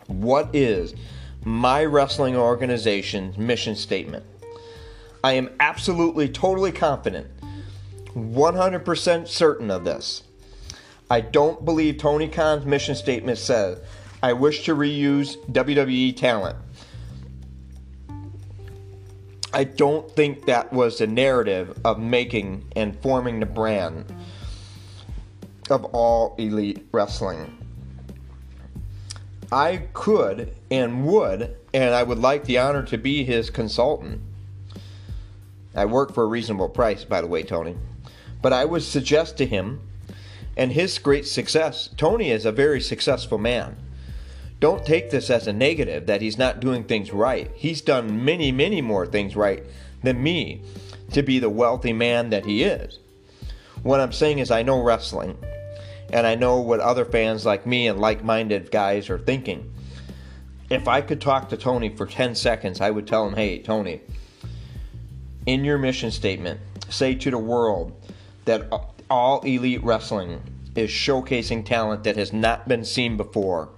what 0.07 0.55
is 0.55 0.95
my 1.43 1.84
wrestling 1.84 2.38
organization's 2.38 3.38
mission 3.38 3.75
statement? 3.75 4.24
I 5.22 5.34
am 5.34 5.50
absolutely, 5.60 6.29
totally 6.29 6.72
confident, 6.72 7.27
100% 8.15 9.27
certain 9.27 9.69
of 9.69 9.84
this. 9.84 10.24
I 11.10 11.22
don't 11.22 11.63
believe 11.63 11.98
Tony 11.98 12.27
Khan's 12.27 12.65
mission 12.65 12.95
statement 12.95 13.38
says, 13.38 13.79
I 14.24 14.34
wish 14.34 14.65
to 14.65 14.75
reuse 14.75 15.38
WWE 15.51 16.15
talent. 16.15 16.57
I 19.53 19.63
don't 19.63 20.10
think 20.12 20.45
that 20.45 20.74
was 20.74 20.98
the 20.98 21.07
narrative 21.07 21.79
of 21.86 22.00
making 22.00 22.65
and 22.75 23.00
forming 23.00 23.39
the 23.39 23.45
brand 23.45 24.13
of 25.69 25.86
all 25.86 26.36
elite 26.38 26.86
wrestling. 26.91 27.57
I 29.51 29.88
could 29.93 30.53
and 30.72 31.05
would, 31.05 31.55
and 31.74 31.93
I 31.93 32.03
would 32.03 32.19
like 32.19 32.45
the 32.45 32.57
honor 32.57 32.84
to 32.84 32.98
be 32.98 33.24
his 33.24 33.50
consultant. 33.50 34.22
I 35.75 35.86
work 35.86 36.13
for 36.13 36.24
a 36.24 36.27
reasonable 36.27 36.69
price, 36.69 37.03
by 37.03 37.22
the 37.22 37.27
way, 37.27 37.43
Tony. 37.43 37.77
But 38.45 38.53
I 38.53 38.63
would 38.63 38.83
suggest 38.83 39.37
to 39.37 39.47
him 39.47 39.81
and 40.55 40.71
his 40.71 40.99
great 40.99 41.25
success. 41.25 41.89
Tony 41.97 42.29
is 42.29 42.45
a 42.45 42.51
very 42.51 42.79
successful 42.79 43.39
man. 43.39 43.75
Don't 44.59 44.85
take 44.85 45.09
this 45.09 45.31
as 45.31 45.47
a 45.47 45.51
negative 45.51 46.05
that 46.05 46.21
he's 46.21 46.37
not 46.37 46.59
doing 46.59 46.83
things 46.83 47.11
right. 47.11 47.49
He's 47.55 47.81
done 47.81 48.23
many, 48.23 48.51
many 48.51 48.83
more 48.83 49.07
things 49.07 49.35
right 49.35 49.63
than 50.03 50.21
me 50.21 50.61
to 51.11 51.23
be 51.23 51.39
the 51.39 51.49
wealthy 51.49 51.91
man 51.91 52.29
that 52.29 52.45
he 52.45 52.61
is. 52.61 52.99
What 53.81 53.99
I'm 53.99 54.13
saying 54.13 54.37
is, 54.37 54.51
I 54.51 54.61
know 54.61 54.79
wrestling 54.79 55.39
and 56.13 56.27
I 56.27 56.35
know 56.35 56.59
what 56.59 56.79
other 56.81 57.03
fans 57.03 57.47
like 57.47 57.65
me 57.65 57.87
and 57.87 57.99
like 57.99 58.23
minded 58.23 58.69
guys 58.69 59.09
are 59.09 59.17
thinking. 59.17 59.73
If 60.69 60.87
I 60.87 61.01
could 61.01 61.19
talk 61.19 61.49
to 61.49 61.57
Tony 61.57 61.89
for 61.89 62.05
10 62.05 62.35
seconds, 62.35 62.79
I 62.79 62.91
would 62.91 63.07
tell 63.07 63.27
him, 63.27 63.33
hey, 63.33 63.63
Tony, 63.63 64.01
in 65.47 65.65
your 65.65 65.79
mission 65.79 66.11
statement, 66.11 66.59
say 66.89 67.15
to 67.15 67.31
the 67.31 67.39
world 67.39 67.99
that 68.45 68.71
all 69.09 69.41
elite 69.41 69.83
wrestling 69.83 70.41
is 70.75 70.89
showcasing 70.89 71.65
talent 71.65 72.03
that 72.03 72.17
has 72.17 72.33
not 72.33 72.67
been 72.67 72.83
seen 72.83 73.17
before. 73.17 73.69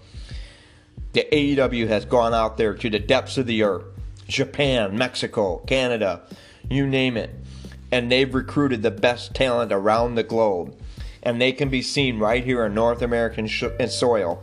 The 1.14 1.28
AEW 1.32 1.88
has 1.88 2.06
gone 2.06 2.34
out 2.34 2.58
there 2.58 2.74
to 2.74 2.90
the 2.90 3.00
depths 3.00 3.38
of 3.38 3.48
the 3.48 3.64
earth 3.64 3.86
Japan, 4.28 4.98
Mexico, 4.98 5.60
Canada, 5.68 6.22
you 6.70 6.86
name 6.86 7.16
it. 7.16 7.34
And 7.92 8.12
they've 8.12 8.34
recruited 8.34 8.84
the 8.84 8.92
best 8.92 9.34
talent 9.34 9.72
around 9.72 10.16
the 10.16 10.24
globe 10.24 10.76
and 11.28 11.42
they 11.42 11.52
can 11.52 11.68
be 11.68 11.82
seen 11.82 12.20
right 12.20 12.46
here 12.46 12.64
on 12.64 12.74
North 12.74 13.02
American 13.02 13.50
soil 13.50 14.42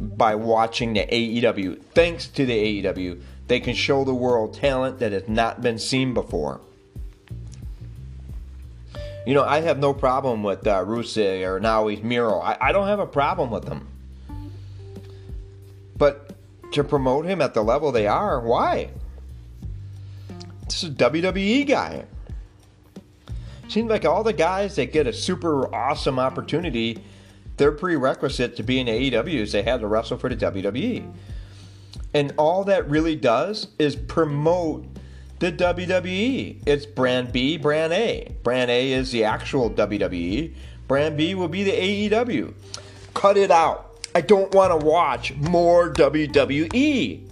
by 0.00 0.34
watching 0.34 0.94
the 0.94 1.00
AEW. 1.00 1.82
Thanks 1.94 2.26
to 2.28 2.46
the 2.46 2.82
AEW, 2.82 3.20
they 3.48 3.60
can 3.60 3.74
show 3.74 4.02
the 4.02 4.14
world 4.14 4.54
talent 4.54 5.00
that 5.00 5.12
has 5.12 5.28
not 5.28 5.60
been 5.60 5.78
seen 5.78 6.14
before. 6.14 6.62
You 9.24 9.34
know, 9.34 9.44
I 9.44 9.60
have 9.60 9.78
no 9.78 9.94
problem 9.94 10.42
with 10.42 10.66
uh, 10.66 10.84
or 11.44 11.60
now 11.60 11.84
Miro. 12.02 12.40
I, 12.40 12.68
I 12.68 12.72
don't 12.72 12.88
have 12.88 12.98
a 12.98 13.06
problem 13.06 13.50
with 13.50 13.64
them. 13.64 13.86
But 15.96 16.34
to 16.72 16.82
promote 16.82 17.26
him 17.26 17.40
at 17.40 17.54
the 17.54 17.62
level 17.62 17.92
they 17.92 18.06
are, 18.06 18.40
why? 18.40 18.90
This 20.64 20.82
is 20.82 20.90
a 20.90 20.94
WWE 20.94 21.66
guy. 21.68 22.04
Seems 23.68 23.88
like 23.88 24.04
all 24.04 24.24
the 24.24 24.32
guys 24.32 24.76
that 24.76 24.92
get 24.92 25.06
a 25.06 25.12
super 25.12 25.72
awesome 25.74 26.18
opportunity, 26.18 27.02
their 27.56 27.72
prerequisite 27.72 28.56
to 28.56 28.62
be 28.62 28.80
in 28.80 28.86
AEW 28.86 29.34
is 29.34 29.52
they 29.52 29.62
had 29.62 29.80
to 29.80 29.86
wrestle 29.86 30.18
for 30.18 30.28
the 30.28 30.36
WWE. 30.36 31.10
And 32.12 32.34
all 32.36 32.64
that 32.64 32.88
really 32.90 33.16
does 33.16 33.68
is 33.78 33.96
promote 33.96 34.91
the 35.42 35.50
WWE. 35.50 36.62
It's 36.66 36.86
brand 36.86 37.32
B, 37.32 37.56
brand 37.56 37.92
A. 37.92 38.32
Brand 38.44 38.70
A 38.70 38.92
is 38.92 39.10
the 39.10 39.24
actual 39.24 39.70
WWE. 39.70 40.54
Brand 40.86 41.16
B 41.16 41.34
will 41.34 41.48
be 41.48 41.64
the 41.64 41.72
AEW. 41.72 42.54
Cut 43.12 43.36
it 43.36 43.50
out. 43.50 44.06
I 44.14 44.20
don't 44.20 44.54
want 44.54 44.70
to 44.78 44.86
watch 44.86 45.34
more 45.34 45.92
WWE. 45.92 47.28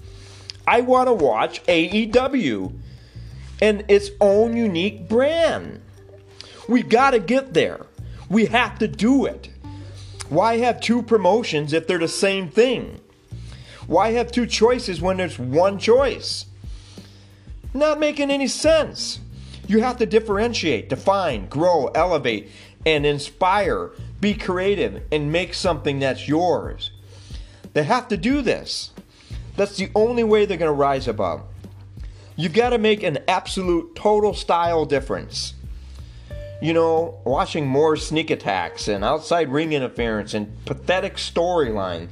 I 0.67 0.81
want 0.81 1.07
to 1.07 1.12
watch 1.12 1.62
AEW 1.67 2.73
and 3.62 3.85
its 3.87 4.11
own 4.21 4.57
unique 4.57 5.09
brand. 5.09 5.81
We 6.69 6.83
got 6.83 7.12
to 7.12 7.21
get 7.21 7.55
there. 7.55 7.87
We 8.29 8.47
have 8.47 8.81
to 8.81 8.88
do 8.88 9.26
it. 9.26 9.50
Why 10.29 10.57
have 10.57 10.81
two 10.81 11.02
promotions 11.02 11.73
if 11.73 11.87
they're 11.87 11.99
the 11.99 12.09
same 12.09 12.49
thing? 12.49 13.00
Why 13.87 14.12
have 14.12 14.33
two 14.33 14.47
choices 14.47 15.00
when 15.00 15.19
there's 15.19 15.38
one 15.38 15.79
choice? 15.79 16.47
Not 17.73 18.00
making 18.00 18.31
any 18.31 18.49
sense. 18.49 19.21
You 19.67 19.81
have 19.81 19.99
to 19.99 20.07
differentiate, 20.07 20.89
define, 20.89 21.47
grow, 21.47 21.89
elevate, 21.89 22.50
and 22.85 23.07
inspire. 23.07 23.93
Be 24.21 24.35
creative 24.35 25.03
and 25.12 25.31
make 25.31 25.55
something 25.55 26.00
that's 26.00 26.29
yours. 26.29 26.91
They 27.73 27.85
have 27.85 28.09
to 28.09 28.17
do 28.17 28.43
this. 28.43 28.91
That's 29.57 29.77
the 29.77 29.91
only 29.95 30.25
way 30.25 30.45
they're 30.45 30.57
going 30.57 30.69
to 30.69 30.73
rise 30.73 31.07
above. 31.07 31.43
You've 32.37 32.53
got 32.53 32.71
to 32.71 32.79
make 32.79 33.03
an 33.03 33.19
absolute 33.29 33.95
total 33.95 34.35
style 34.35 34.85
difference 34.85 35.55
you 36.61 36.75
know, 36.75 37.19
watching 37.25 37.67
more 37.67 37.97
sneak 37.97 38.31
attacks 38.31 38.87
and 38.87 39.03
outside 39.05 39.49
ring 39.50 39.73
interference 39.73 40.35
and 40.35 40.65
pathetic 40.67 41.17
storyline. 41.17 42.09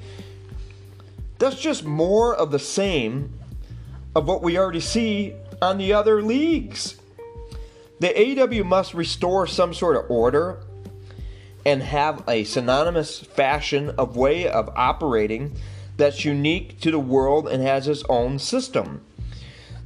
That's 1.38 1.60
just 1.60 1.84
more 1.84 2.34
of 2.34 2.50
the 2.50 2.58
same 2.58 3.32
of 4.16 4.26
what 4.26 4.42
we 4.42 4.58
already 4.58 4.80
see 4.80 5.34
on 5.60 5.78
the 5.78 5.92
other 5.92 6.22
leagues. 6.22 6.96
The 8.00 8.08
AEW 8.08 8.64
must 8.64 8.94
restore 8.94 9.46
some 9.46 9.74
sort 9.74 9.96
of 9.96 10.10
order 10.10 10.60
and 11.66 11.82
have 11.82 12.22
a 12.28 12.44
synonymous 12.44 13.18
fashion 13.20 13.90
of 13.98 14.16
way 14.16 14.48
of 14.48 14.70
operating 14.76 15.56
that's 15.96 16.24
unique 16.24 16.80
to 16.80 16.90
the 16.90 16.98
world 16.98 17.48
and 17.48 17.62
has 17.62 17.88
its 17.88 18.04
own 18.08 18.38
system. 18.38 19.04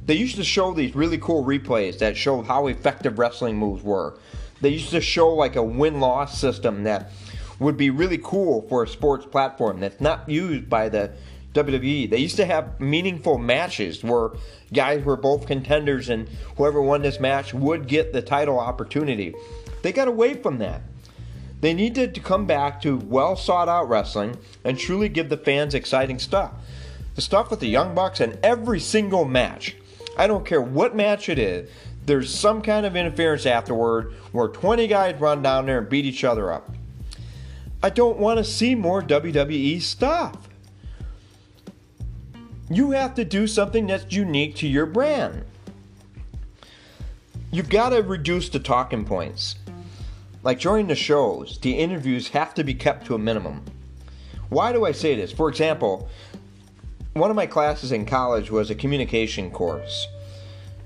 They 0.05 0.15
used 0.15 0.35
to 0.35 0.43
show 0.43 0.73
these 0.73 0.95
really 0.95 1.17
cool 1.17 1.43
replays 1.43 1.97
that 1.99 2.15
showed 2.17 2.43
how 2.45 2.67
effective 2.67 3.17
wrestling 3.17 3.57
moves 3.57 3.83
were. 3.83 4.17
They 4.61 4.69
used 4.69 4.91
to 4.91 5.01
show 5.01 5.29
like 5.29 5.55
a 5.55 5.63
win 5.63 5.99
loss 5.99 6.37
system 6.39 6.83
that 6.83 7.11
would 7.59 7.77
be 7.77 7.89
really 7.89 8.19
cool 8.21 8.67
for 8.67 8.83
a 8.83 8.87
sports 8.87 9.25
platform 9.25 9.79
that's 9.79 10.01
not 10.01 10.27
used 10.29 10.69
by 10.69 10.89
the 10.89 11.11
WWE. 11.53 12.09
They 12.09 12.17
used 12.17 12.37
to 12.37 12.45
have 12.45 12.79
meaningful 12.79 13.37
matches 13.37 14.03
where 14.03 14.31
guys 14.71 15.03
were 15.03 15.15
both 15.15 15.47
contenders 15.47 16.09
and 16.09 16.27
whoever 16.57 16.81
won 16.81 17.01
this 17.01 17.19
match 17.19 17.53
would 17.53 17.87
get 17.87 18.13
the 18.13 18.21
title 18.21 18.59
opportunity. 18.59 19.33
They 19.81 19.91
got 19.91 20.07
away 20.07 20.33
from 20.33 20.57
that. 20.59 20.81
They 21.61 21.73
needed 21.73 22.13
to 22.15 22.19
come 22.19 22.45
back 22.45 22.81
to 22.81 22.97
well 22.97 23.35
sought 23.35 23.69
out 23.69 23.87
wrestling 23.87 24.37
and 24.63 24.77
truly 24.77 25.09
give 25.09 25.29
the 25.29 25.37
fans 25.37 25.73
exciting 25.73 26.19
stuff. 26.19 26.51
The 27.15 27.21
stuff 27.21 27.51
with 27.51 27.59
the 27.59 27.67
Young 27.67 27.93
Bucks 27.93 28.19
and 28.19 28.37
every 28.43 28.79
single 28.79 29.23
match. 29.23 29.75
I 30.17 30.27
don't 30.27 30.45
care 30.45 30.61
what 30.61 30.95
match 30.95 31.29
it 31.29 31.39
is, 31.39 31.69
there's 32.05 32.33
some 32.33 32.61
kind 32.61 32.85
of 32.85 32.95
interference 32.95 33.45
afterward 33.45 34.13
where 34.31 34.47
20 34.47 34.87
guys 34.87 35.19
run 35.19 35.41
down 35.41 35.65
there 35.65 35.79
and 35.79 35.89
beat 35.89 36.05
each 36.05 36.23
other 36.23 36.51
up. 36.51 36.69
I 37.81 37.89
don't 37.89 38.17
want 38.17 38.39
to 38.39 38.43
see 38.43 38.75
more 38.75 39.01
WWE 39.01 39.81
stuff. 39.81 40.49
You 42.69 42.91
have 42.91 43.15
to 43.15 43.25
do 43.25 43.47
something 43.47 43.87
that's 43.87 44.13
unique 44.13 44.55
to 44.55 44.67
your 44.67 44.85
brand. 44.85 45.43
You've 47.51 47.69
got 47.69 47.89
to 47.89 48.01
reduce 48.01 48.49
the 48.49 48.59
talking 48.59 49.05
points. 49.05 49.55
Like 50.43 50.59
during 50.59 50.87
the 50.87 50.95
shows, 50.95 51.59
the 51.59 51.77
interviews 51.77 52.29
have 52.29 52.53
to 52.55 52.63
be 52.63 52.73
kept 52.73 53.05
to 53.07 53.15
a 53.15 53.19
minimum. 53.19 53.63
Why 54.49 54.73
do 54.73 54.85
I 54.85 54.91
say 54.91 55.15
this? 55.15 55.31
For 55.31 55.49
example, 55.49 56.09
one 57.13 57.29
of 57.29 57.35
my 57.35 57.45
classes 57.45 57.91
in 57.91 58.05
college 58.05 58.49
was 58.49 58.69
a 58.69 58.75
communication 58.75 59.51
course. 59.51 60.07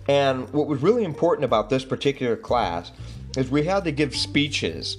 And 0.08 0.52
what 0.54 0.68
was 0.68 0.82
really 0.82 1.04
important 1.04 1.46
about 1.46 1.70
this 1.70 1.86
particular 1.86 2.36
class 2.36 2.92
is 3.38 3.50
we 3.50 3.64
had 3.64 3.84
to 3.84 3.92
give 3.92 4.16
speeches. 4.16 4.98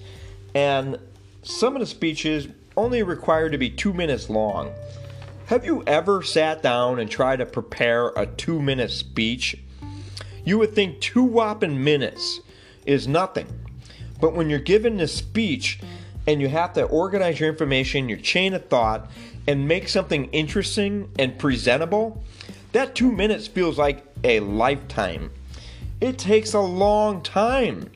And 0.54 0.98
some 1.42 1.74
of 1.74 1.80
the 1.80 1.86
speeches 1.86 2.48
only 2.76 3.02
required 3.02 3.52
to 3.52 3.58
be 3.58 3.70
two 3.70 3.92
minutes 3.92 4.30
long. 4.30 4.72
Have 5.48 5.64
you 5.64 5.82
ever 5.86 6.22
sat 6.22 6.62
down 6.62 6.98
and 6.98 7.10
tried 7.10 7.36
to 7.36 7.46
prepare 7.46 8.08
a 8.08 8.26
two 8.26 8.60
minute 8.60 8.90
speech? 8.90 9.56
You 10.44 10.58
would 10.58 10.74
think 10.74 11.00
two 11.00 11.24
whopping 11.24 11.82
minutes 11.82 12.40
is 12.84 13.08
nothing. 13.08 13.46
But 14.20 14.34
when 14.34 14.50
you're 14.50 14.58
given 14.58 15.00
a 15.00 15.08
speech 15.08 15.80
and 16.26 16.42
you 16.42 16.48
have 16.48 16.74
to 16.74 16.82
organize 16.82 17.40
your 17.40 17.48
information, 17.48 18.10
your 18.10 18.18
chain 18.18 18.52
of 18.52 18.66
thought, 18.66 19.10
and 19.46 19.66
make 19.66 19.88
something 19.88 20.26
interesting 20.32 21.10
and 21.18 21.38
presentable, 21.38 22.22
that 22.72 22.94
two 22.94 23.10
minutes 23.10 23.46
feels 23.46 23.78
like 23.78 24.04
a 24.24 24.40
lifetime. 24.40 25.30
It 25.98 26.18
takes 26.18 26.52
a 26.52 26.60
long 26.60 27.22
time. 27.22 27.90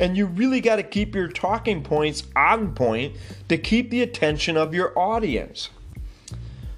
And 0.00 0.16
you 0.16 0.24
really 0.24 0.62
got 0.62 0.76
to 0.76 0.82
keep 0.82 1.14
your 1.14 1.28
talking 1.28 1.82
points 1.82 2.22
on 2.34 2.74
point 2.74 3.16
to 3.50 3.58
keep 3.58 3.90
the 3.90 4.00
attention 4.00 4.56
of 4.56 4.72
your 4.72 4.98
audience. 4.98 5.68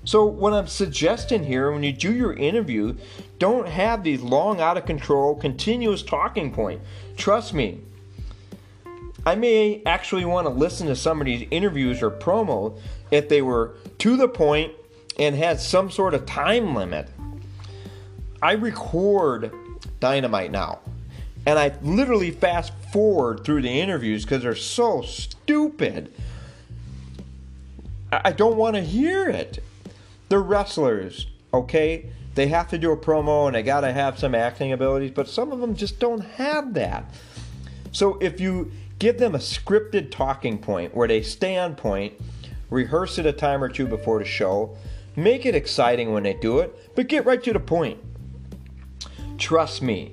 So, 0.09 0.25
what 0.25 0.55
I'm 0.55 0.69
suggesting 0.69 1.45
here, 1.45 1.71
when 1.71 1.83
you 1.83 1.93
do 1.93 2.15
your 2.15 2.33
interview, 2.33 2.97
don't 3.39 3.69
have 3.69 4.03
these 4.03 4.23
long, 4.23 4.59
out 4.59 4.79
of 4.79 4.87
control, 4.87 5.35
continuous 5.35 6.03
talking 6.03 6.51
point. 6.51 6.81
Trust 7.19 7.53
me, 7.53 7.81
I 9.27 9.35
may 9.35 9.83
actually 9.85 10.25
want 10.25 10.47
to 10.47 10.51
listen 10.51 10.87
to 10.87 10.97
some 10.97 11.21
of 11.21 11.27
these 11.27 11.47
interviews 11.51 12.03
or 12.03 12.11
promo 12.11 12.81
if 13.11 13.29
they 13.29 13.43
were 13.43 13.75
to 13.99 14.17
the 14.17 14.29
point 14.29 14.73
and 15.19 15.37
had 15.37 15.61
some 15.61 15.91
sort 15.91 16.15
of 16.15 16.25
time 16.25 16.75
limit. 16.75 17.11
I 18.41 18.53
record 18.53 19.53
Dynamite 20.01 20.51
now, 20.51 20.79
and 21.45 21.59
I 21.59 21.75
literally 21.83 22.31
fast 22.31 22.73
forward 22.95 23.45
through 23.45 23.61
the 23.61 23.81
interviews 23.81 24.25
because 24.25 24.43
they're 24.43 24.55
so 24.55 25.03
stupid. 25.03 26.11
I 28.11 28.33
don't 28.33 28.57
want 28.57 28.77
to 28.77 28.81
hear 28.81 29.29
it. 29.29 29.63
They're 30.29 30.41
wrestlers, 30.41 31.27
okay? 31.53 32.11
They 32.35 32.49
have 32.49 32.69
to 32.69 32.79
do 32.79 32.93
a 32.93 32.97
promo 32.97 33.47
and 33.47 33.55
they 33.55 33.63
got 33.63 33.81
to 33.81 33.93
have 33.93 34.19
some 34.19 34.35
acting 34.35 34.73
abilities, 34.73 35.13
but 35.13 35.29
some 35.29 35.53
of 35.53 35.61
them 35.61 35.75
just 35.75 35.99
don't 35.99 36.21
have 36.21 36.75
that. 36.75 37.13
So 37.93 38.19
if 38.19 38.41
you 38.41 38.71
give 38.99 39.19
them 39.19 39.35
a 39.35 39.39
scripted 39.39 40.11
talking 40.11 40.59
point 40.59 40.95
where 40.95 41.09
they 41.09 41.23
stay 41.23 41.57
on 41.57 41.75
point, 41.75 42.15
rehearse 42.71 43.19
it 43.19 43.27
a 43.27 43.33
time 43.33 43.63
or 43.63 43.69
two 43.69 43.87
before 43.87 44.19
the 44.19 44.25
show, 44.25 44.77
make 45.17 45.47
it 45.47 45.55
exciting 45.55 46.13
when 46.13 46.23
they 46.23 46.35
do 46.35 46.59
it, 46.59 46.95
but 46.95 47.09
get 47.09 47.25
right 47.25 47.43
to 47.43 47.53
the 47.53 47.61
point. 47.61 47.99
Trust 49.39 49.83
me, 49.83 50.13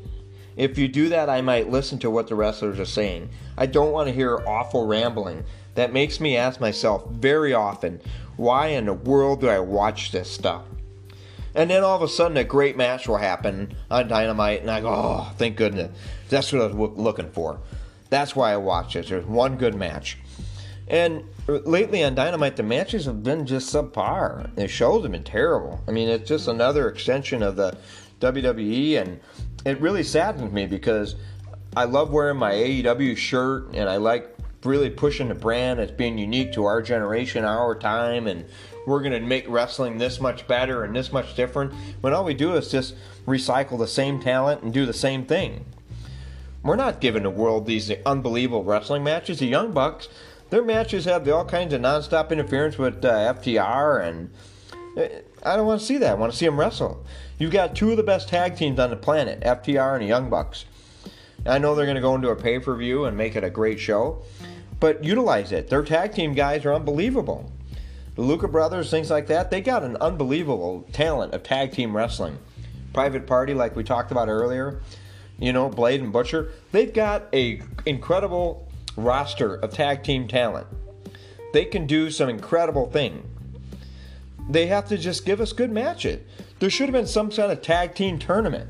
if 0.55 0.77
you 0.77 0.87
do 0.87 1.09
that, 1.09 1.29
I 1.29 1.41
might 1.41 1.69
listen 1.69 1.99
to 1.99 2.09
what 2.09 2.27
the 2.27 2.35
wrestlers 2.35 2.79
are 2.79 2.85
saying. 2.85 3.29
I 3.57 3.65
don't 3.65 3.91
want 3.91 4.07
to 4.07 4.13
hear 4.13 4.37
awful 4.47 4.87
rambling. 4.87 5.43
That 5.75 5.93
makes 5.93 6.19
me 6.19 6.35
ask 6.37 6.59
myself 6.59 7.09
very 7.11 7.53
often, 7.53 8.01
why 8.37 8.67
in 8.67 8.85
the 8.85 8.93
world 8.93 9.41
do 9.41 9.49
I 9.49 9.59
watch 9.59 10.11
this 10.11 10.31
stuff? 10.31 10.63
And 11.53 11.69
then 11.69 11.83
all 11.83 11.95
of 11.95 12.01
a 12.01 12.07
sudden, 12.09 12.35
a 12.35 12.43
great 12.43 12.75
match 12.75 13.07
will 13.07 13.17
happen 13.17 13.75
on 13.89 14.09
Dynamite, 14.09 14.61
and 14.61 14.69
I 14.69 14.81
go, 14.81 14.89
oh, 14.89 15.31
thank 15.37 15.55
goodness. 15.55 15.97
That's 16.29 16.51
what 16.51 16.61
I 16.61 16.67
was 16.67 16.97
looking 16.97 17.31
for. 17.31 17.59
That's 18.09 18.35
why 18.35 18.51
I 18.51 18.57
watch 18.57 18.95
it. 18.95 19.07
There's 19.07 19.25
one 19.25 19.57
good 19.57 19.75
match. 19.75 20.17
And 20.87 21.23
lately 21.47 22.03
on 22.03 22.13
Dynamite, 22.13 22.57
the 22.57 22.63
matches 22.63 23.05
have 23.05 23.23
been 23.23 23.45
just 23.45 23.73
subpar. 23.73 24.53
The 24.55 24.67
shows 24.67 25.03
have 25.03 25.11
been 25.11 25.23
terrible. 25.23 25.81
I 25.87 25.91
mean, 25.91 26.09
it's 26.09 26.27
just 26.27 26.47
another 26.47 26.89
extension 26.89 27.41
of 27.41 27.55
the 27.55 27.77
WWE, 28.19 29.01
and 29.01 29.19
it 29.65 29.79
really 29.79 30.03
saddens 30.03 30.51
me 30.51 30.65
because 30.67 31.15
I 31.75 31.85
love 31.85 32.11
wearing 32.11 32.37
my 32.37 32.51
AEW 32.51 33.15
shirt, 33.17 33.73
and 33.73 33.89
I 33.89 33.95
like 33.97 34.34
really 34.65 34.89
pushing 34.89 35.29
the 35.29 35.35
brand 35.35 35.79
as 35.79 35.91
being 35.91 36.17
unique 36.17 36.53
to 36.53 36.65
our 36.65 36.81
generation, 36.81 37.45
our 37.45 37.75
time, 37.75 38.27
and 38.27 38.45
we're 38.85 39.01
going 39.01 39.11
to 39.13 39.19
make 39.19 39.47
wrestling 39.47 39.97
this 39.97 40.19
much 40.19 40.47
better 40.47 40.83
and 40.83 40.95
this 40.95 41.11
much 41.11 41.35
different. 41.35 41.73
When 42.01 42.13
all 42.13 42.23
we 42.23 42.33
do 42.33 42.53
is 42.53 42.71
just 42.71 42.95
recycle 43.25 43.77
the 43.77 43.87
same 43.87 44.19
talent 44.19 44.61
and 44.61 44.73
do 44.73 44.85
the 44.85 44.93
same 44.93 45.25
thing. 45.25 45.65
We're 46.63 46.75
not 46.75 47.01
giving 47.01 47.23
the 47.23 47.29
world 47.29 47.65
these 47.65 47.91
unbelievable 48.05 48.63
wrestling 48.63 49.03
matches. 49.03 49.39
The 49.39 49.47
Young 49.47 49.71
Bucks, 49.71 50.07
their 50.49 50.63
matches 50.63 51.05
have 51.05 51.27
all 51.29 51.45
kinds 51.45 51.73
of 51.73 51.81
nonstop 51.81 52.31
interference 52.31 52.77
with 52.77 53.05
uh, 53.05 53.33
FTR, 53.35 54.07
and 54.07 54.31
uh, 54.97 55.07
I 55.43 55.55
don't 55.55 55.67
want 55.67 55.81
to 55.81 55.85
see 55.85 55.97
that. 55.97 56.11
I 56.11 56.15
want 56.15 56.31
to 56.31 56.37
see 56.37 56.45
them 56.45 56.59
wrestle. 56.59 57.05
You've 57.37 57.51
got 57.51 57.75
two 57.75 57.91
of 57.91 57.97
the 57.97 58.03
best 58.03 58.29
tag 58.29 58.55
teams 58.55 58.79
on 58.79 58.89
the 58.89 58.95
planet, 58.95 59.41
FTR 59.41 59.93
and 59.93 60.03
the 60.03 60.07
Young 60.07 60.29
Bucks. 60.29 60.65
I 61.45 61.59
know 61.59 61.75
they're 61.75 61.85
going 61.85 61.95
to 61.95 62.01
go 62.01 62.15
into 62.15 62.29
a 62.29 62.35
pay 62.35 62.57
per 62.57 62.75
view 62.75 63.05
and 63.05 63.15
make 63.15 63.35
it 63.35 63.43
a 63.43 63.49
great 63.49 63.79
show 63.79 64.23
but 64.85 65.03
utilize 65.03 65.51
it. 65.51 65.67
Their 65.67 65.81
tag 65.81 66.13
team 66.13 66.35
guys 66.35 66.63
are 66.63 66.71
unbelievable. 66.71 67.51
The 68.13 68.21
Lucha 68.21 68.51
brothers, 68.51 68.91
things 68.91 69.09
like 69.09 69.25
that, 69.25 69.49
they 69.49 69.59
got 69.59 69.81
an 69.81 69.97
unbelievable 69.97 70.87
talent 70.93 71.33
of 71.33 71.41
tag 71.41 71.71
team 71.71 71.97
wrestling. 71.97 72.37
Private 72.93 73.25
Party, 73.25 73.55
like 73.55 73.75
we 73.75 73.83
talked 73.83 74.11
about 74.11 74.29
earlier, 74.29 74.81
you 75.39 75.51
know, 75.51 75.69
Blade 75.69 76.01
and 76.01 76.13
Butcher, 76.13 76.51
they've 76.71 76.93
got 76.93 77.23
a 77.33 77.63
incredible 77.87 78.67
roster 78.95 79.55
of 79.55 79.73
tag 79.73 80.03
team 80.03 80.27
talent. 80.27 80.67
They 81.51 81.65
can 81.65 81.87
do 81.87 82.11
some 82.11 82.29
incredible 82.29 82.87
thing. 82.91 83.27
They 84.47 84.67
have 84.67 84.87
to 84.89 84.99
just 84.99 85.25
give 85.25 85.41
us 85.41 85.51
good 85.51 85.71
matches. 85.71 86.21
There 86.59 86.69
should 86.69 86.89
have 86.89 86.93
been 86.93 87.07
some 87.07 87.31
kind 87.31 87.51
of 87.51 87.63
tag 87.63 87.95
team 87.95 88.19
tournament 88.19 88.69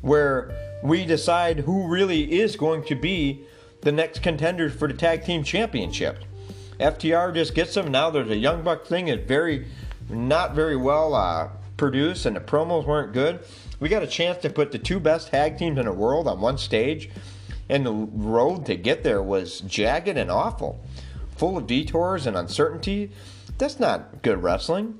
where 0.00 0.80
we 0.82 1.06
decide 1.06 1.60
who 1.60 1.86
really 1.86 2.32
is 2.40 2.56
going 2.56 2.82
to 2.86 2.96
be 2.96 3.46
the 3.82 3.92
next 3.92 4.22
contenders 4.22 4.74
for 4.74 4.88
the 4.88 4.94
tag 4.94 5.24
team 5.24 5.44
championship. 5.44 6.24
FTR 6.80 7.34
just 7.34 7.54
gets 7.54 7.74
them. 7.74 7.90
Now 7.90 8.10
there's 8.10 8.30
a 8.30 8.36
Young 8.36 8.62
Buck 8.62 8.86
thing. 8.86 9.08
It's 9.08 9.26
very, 9.26 9.66
not 10.08 10.54
very 10.54 10.76
well 10.76 11.14
uh, 11.14 11.48
produced, 11.76 12.26
and 12.26 12.34
the 12.34 12.40
promos 12.40 12.86
weren't 12.86 13.12
good. 13.12 13.40
We 13.80 13.88
got 13.88 14.02
a 14.02 14.06
chance 14.06 14.40
to 14.42 14.50
put 14.50 14.72
the 14.72 14.78
two 14.78 15.00
best 15.00 15.28
tag 15.28 15.58
teams 15.58 15.78
in 15.78 15.86
the 15.86 15.92
world 15.92 16.28
on 16.28 16.40
one 16.40 16.58
stage, 16.58 17.10
and 17.68 17.84
the 17.84 17.92
road 17.92 18.66
to 18.66 18.76
get 18.76 19.02
there 19.02 19.22
was 19.22 19.60
jagged 19.60 20.16
and 20.16 20.30
awful, 20.30 20.80
full 21.36 21.58
of 21.58 21.66
detours 21.66 22.26
and 22.26 22.36
uncertainty. 22.36 23.10
That's 23.58 23.80
not 23.80 24.22
good 24.22 24.42
wrestling. 24.42 24.98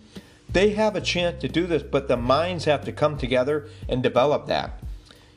They 0.49 0.71
have 0.71 0.97
a 0.97 1.01
chance 1.01 1.41
to 1.41 1.49
do 1.49 1.67
this, 1.67 1.83
but 1.83 2.09
the 2.09 2.17
minds 2.17 2.65
have 2.67 2.85
to 2.85 2.93
come 2.93 3.17
together 3.17 3.69
and 3.89 4.03
develop 4.03 4.47
that. 4.47 4.83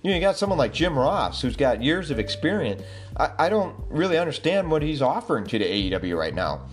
You 0.06 0.12
know, 0.12 0.18
you 0.18 0.22
got 0.22 0.38
someone 0.38 0.60
like 0.60 0.72
Jim 0.72 0.96
Ross 0.96 1.42
who's 1.42 1.56
got 1.56 1.82
years 1.82 2.12
of 2.12 2.20
experience. 2.20 2.84
I, 3.18 3.32
I 3.40 3.50
don't 3.50 3.76
really 3.90 4.20
understand 4.20 4.70
what 4.70 4.84
he's 4.84 5.02
offering 5.02 5.48
to 5.48 5.58
the 5.58 5.66
AEW 5.66 6.16
right 6.16 6.36
now. 6.36 6.68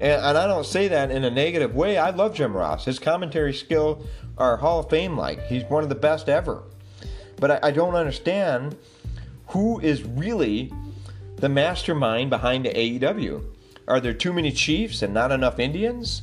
And, 0.00 0.12
and, 0.12 0.38
I 0.38 0.46
don't 0.46 0.64
say 0.64 0.88
that 0.88 1.10
in 1.10 1.24
a 1.24 1.30
negative 1.30 1.74
way. 1.74 1.98
I 1.98 2.08
love 2.08 2.34
Jim 2.34 2.56
Ross. 2.56 2.86
His 2.86 2.98
commentary 2.98 3.52
skill 3.52 4.06
are 4.38 4.56
Hall 4.56 4.78
of 4.78 4.88
Fame 4.88 5.14
like. 5.14 5.42
He's 5.42 5.64
one 5.64 5.82
of 5.82 5.90
the 5.90 5.94
best 5.94 6.30
ever. 6.30 6.62
But 7.36 7.50
I, 7.50 7.68
I 7.68 7.70
don't 7.70 7.96
understand 7.96 8.78
who 9.48 9.78
is 9.80 10.02
really 10.02 10.72
the 11.36 11.50
mastermind 11.50 12.30
behind 12.30 12.64
the 12.64 12.70
AEW. 12.70 13.44
Are 13.86 14.00
there 14.00 14.14
too 14.14 14.32
many 14.32 14.50
chiefs 14.50 15.02
and 15.02 15.12
not 15.12 15.32
enough 15.32 15.58
Indians? 15.58 16.22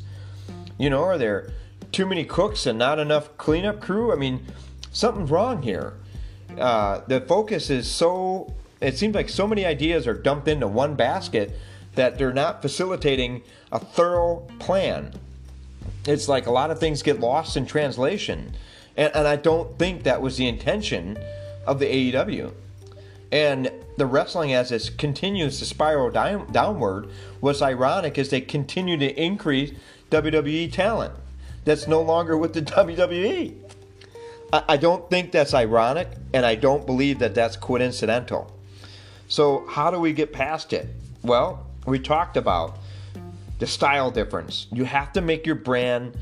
You 0.80 0.90
know, 0.90 1.04
are 1.04 1.20
there 1.20 1.54
too 1.92 2.08
many 2.08 2.24
cooks 2.26 2.66
and 2.66 2.80
not 2.80 2.98
enough 2.98 3.38
cleanup 3.38 3.80
crew? 3.80 4.12
I 4.12 4.16
mean, 4.16 4.44
something's 4.92 5.30
wrong 5.30 5.62
here. 5.62 5.94
Uh, 6.60 7.02
the 7.08 7.22
focus 7.22 7.70
is 7.70 7.90
so, 7.90 8.54
it 8.80 8.98
seems 8.98 9.16
like 9.16 9.30
so 9.30 9.48
many 9.48 9.66
ideas 9.66 10.08
are 10.08 10.14
dumped 10.14 10.48
into 10.48 10.68
one 10.68 10.96
basket 10.96 11.58
that 11.96 12.18
they're 12.18 12.34
not 12.34 12.62
facilitating 12.62 13.42
a 13.72 13.80
thorough 13.80 14.48
plan. 14.60 15.14
It's 16.06 16.28
like 16.28 16.48
a 16.48 16.52
lot 16.52 16.72
of 16.72 16.80
things 16.80 17.04
get 17.04 17.20
lost 17.20 17.58
in 17.58 17.66
translation. 17.66 18.56
And, 18.98 19.16
and 19.16 19.28
I 19.28 19.36
don't 19.36 19.78
think 19.78 20.04
that 20.04 20.22
was 20.22 20.38
the 20.38 20.48
intention 20.48 21.18
of 21.66 21.80
the 21.80 21.86
AEW. 21.86 22.54
And 23.32 23.72
the 23.98 24.06
wrestling, 24.06 24.54
as 24.54 24.72
it 24.72 24.98
continues 24.98 25.60
to 25.60 25.66
spiral 25.66 26.10
down, 26.12 26.52
downward, 26.52 27.10
what's 27.40 27.62
ironic 27.62 28.18
is 28.18 28.30
they 28.30 28.42
continue 28.42 28.98
to 28.98 29.22
increase 29.22 29.72
WWE 30.10 30.72
talent 30.72 31.14
that's 31.64 31.88
no 31.88 32.02
longer 32.02 32.38
with 32.38 32.54
the 32.54 32.62
WWE. 32.62 33.56
I, 34.54 34.78
don't 34.78 35.10
think 35.10 35.32
that's 35.32 35.54
ironic, 35.54 36.10
and 36.34 36.46
I 36.46 36.56
don't 36.56 36.86
believe 36.86 37.20
that 37.20 37.34
that's 37.34 37.56
coincidental. 37.56 38.52
So, 39.28 39.66
how 39.70 39.92
do 39.92 40.00
we 40.00 40.12
get 40.12 40.34
past 40.34 40.74
it? 40.74 40.90
Well, 41.24 41.66
we 41.86 42.00
talked 42.00 42.36
about 42.36 42.78
the 43.60 43.68
style 43.68 44.12
difference. 44.12 44.68
You 44.72 44.84
have 44.84 45.14
to 45.14 45.22
make 45.22 45.46
your 45.46 45.56
brand 45.56 46.18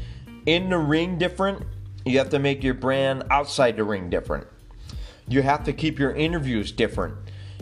in 0.46 0.70
the 0.70 0.78
ring 0.78 1.18
different, 1.18 1.66
you 2.06 2.18
have 2.20 2.30
to 2.30 2.40
make 2.40 2.64
your 2.64 2.74
brand 2.74 3.24
outside 3.30 3.78
the 3.78 3.84
ring 3.84 4.10
different. 4.10 4.48
You 5.28 5.42
have 5.42 5.64
to 5.66 5.74
keep 5.74 6.00
your 6.00 6.12
interviews 6.12 6.72
different. 6.72 7.16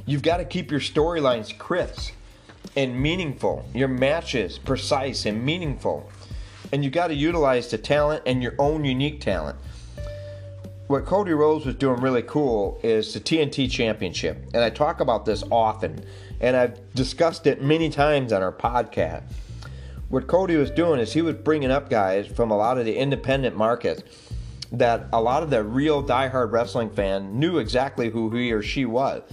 You've 0.06 0.22
got 0.22 0.38
to 0.38 0.46
keep 0.46 0.72
your 0.72 0.80
storylines 0.80 1.58
crisp 1.58 2.14
and 2.76 3.00
meaningful, 3.00 3.66
your 3.74 3.88
matches 3.88 4.58
precise 4.58 5.26
and 5.26 5.44
meaningful. 5.44 6.10
And 6.72 6.84
you've 6.84 6.94
got 6.94 7.08
to 7.08 7.14
utilize 7.14 7.70
the 7.70 7.78
talent 7.78 8.24
and 8.26 8.42
your 8.42 8.56
own 8.60 8.86
unique 8.86 9.22
talent. 9.22 9.58
What 10.88 11.06
Cody 11.06 11.34
Rhodes 11.34 11.65
was 11.65 11.76
doing 11.76 12.00
really 12.00 12.21
cool 12.21 12.80
is 12.82 13.13
the 13.13 13.19
TNT 13.19 13.69
Championship. 13.69 14.41
And 14.54 14.63
I 14.63 14.69
talk 14.69 15.02
about 15.02 15.26
this 15.26 15.43
often, 15.52 16.06
and 16.39 16.56
I've 16.56 16.93
discussed 16.93 17.45
it 17.45 17.62
many 17.62 17.89
times 17.89 18.32
on 18.32 18.41
our 18.41 18.54
podcast. 18.54 19.23
What 20.08 20.28
Cody 20.28 20.56
was 20.56 20.71
doing 20.71 21.02
is 21.02 21.12
he 21.12 21.21
was 21.21 21.36
bringing 21.36 21.71
up 21.71 21.89
guys 21.89 22.26
from 22.26 22.52
a 22.52 22.56
lot 22.56 22.78
of 22.78 22.86
the 22.86 22.95
independent 22.95 23.58
markets 23.58 24.02
that 24.71 25.08
a 25.12 25.21
lot 25.21 25.43
of 25.43 25.50
the 25.50 25.62
real 25.62 26.02
diehard 26.02 26.54
wrestling 26.54 26.89
fan 26.89 27.38
knew 27.38 27.58
exactly 27.58 28.10
who 28.10 28.30
he 28.30 28.54
or 28.54 28.63
she 28.63 28.86
was. 28.86 29.23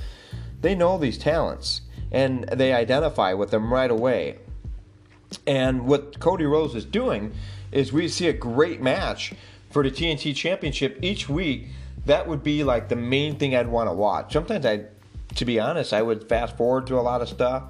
They 0.60 0.74
know 0.74 0.98
these 0.98 1.18
talents 1.18 1.82
and 2.10 2.48
they 2.48 2.72
identify 2.72 3.32
with 3.32 3.52
them 3.52 3.72
right 3.72 3.92
away. 3.92 4.38
And 5.46 5.86
what 5.86 6.18
Cody 6.18 6.46
Rhodes 6.46 6.74
is 6.74 6.84
doing 6.84 7.32
is 7.70 7.92
we 7.92 8.08
see 8.08 8.26
a 8.26 8.32
great 8.32 8.82
match 8.82 9.34
for 9.74 9.82
the 9.82 9.90
TNT 9.90 10.34
Championship 10.37 11.00
each 11.02 11.28
week. 11.28 11.66
That 12.06 12.28
would 12.28 12.44
be 12.44 12.62
like 12.62 12.88
the 12.88 12.96
main 12.96 13.37
thing 13.37 13.56
I'd 13.56 13.66
want 13.66 13.90
to 13.90 13.92
watch. 13.92 14.32
Sometimes 14.32 14.64
I, 14.64 14.84
to 15.34 15.44
be 15.44 15.58
honest, 15.58 15.92
I 15.92 16.00
would 16.00 16.28
fast 16.28 16.56
forward 16.56 16.87
to 16.87 16.94
a 16.98 17.02
lot 17.02 17.20
of 17.22 17.28
stuff 17.28 17.64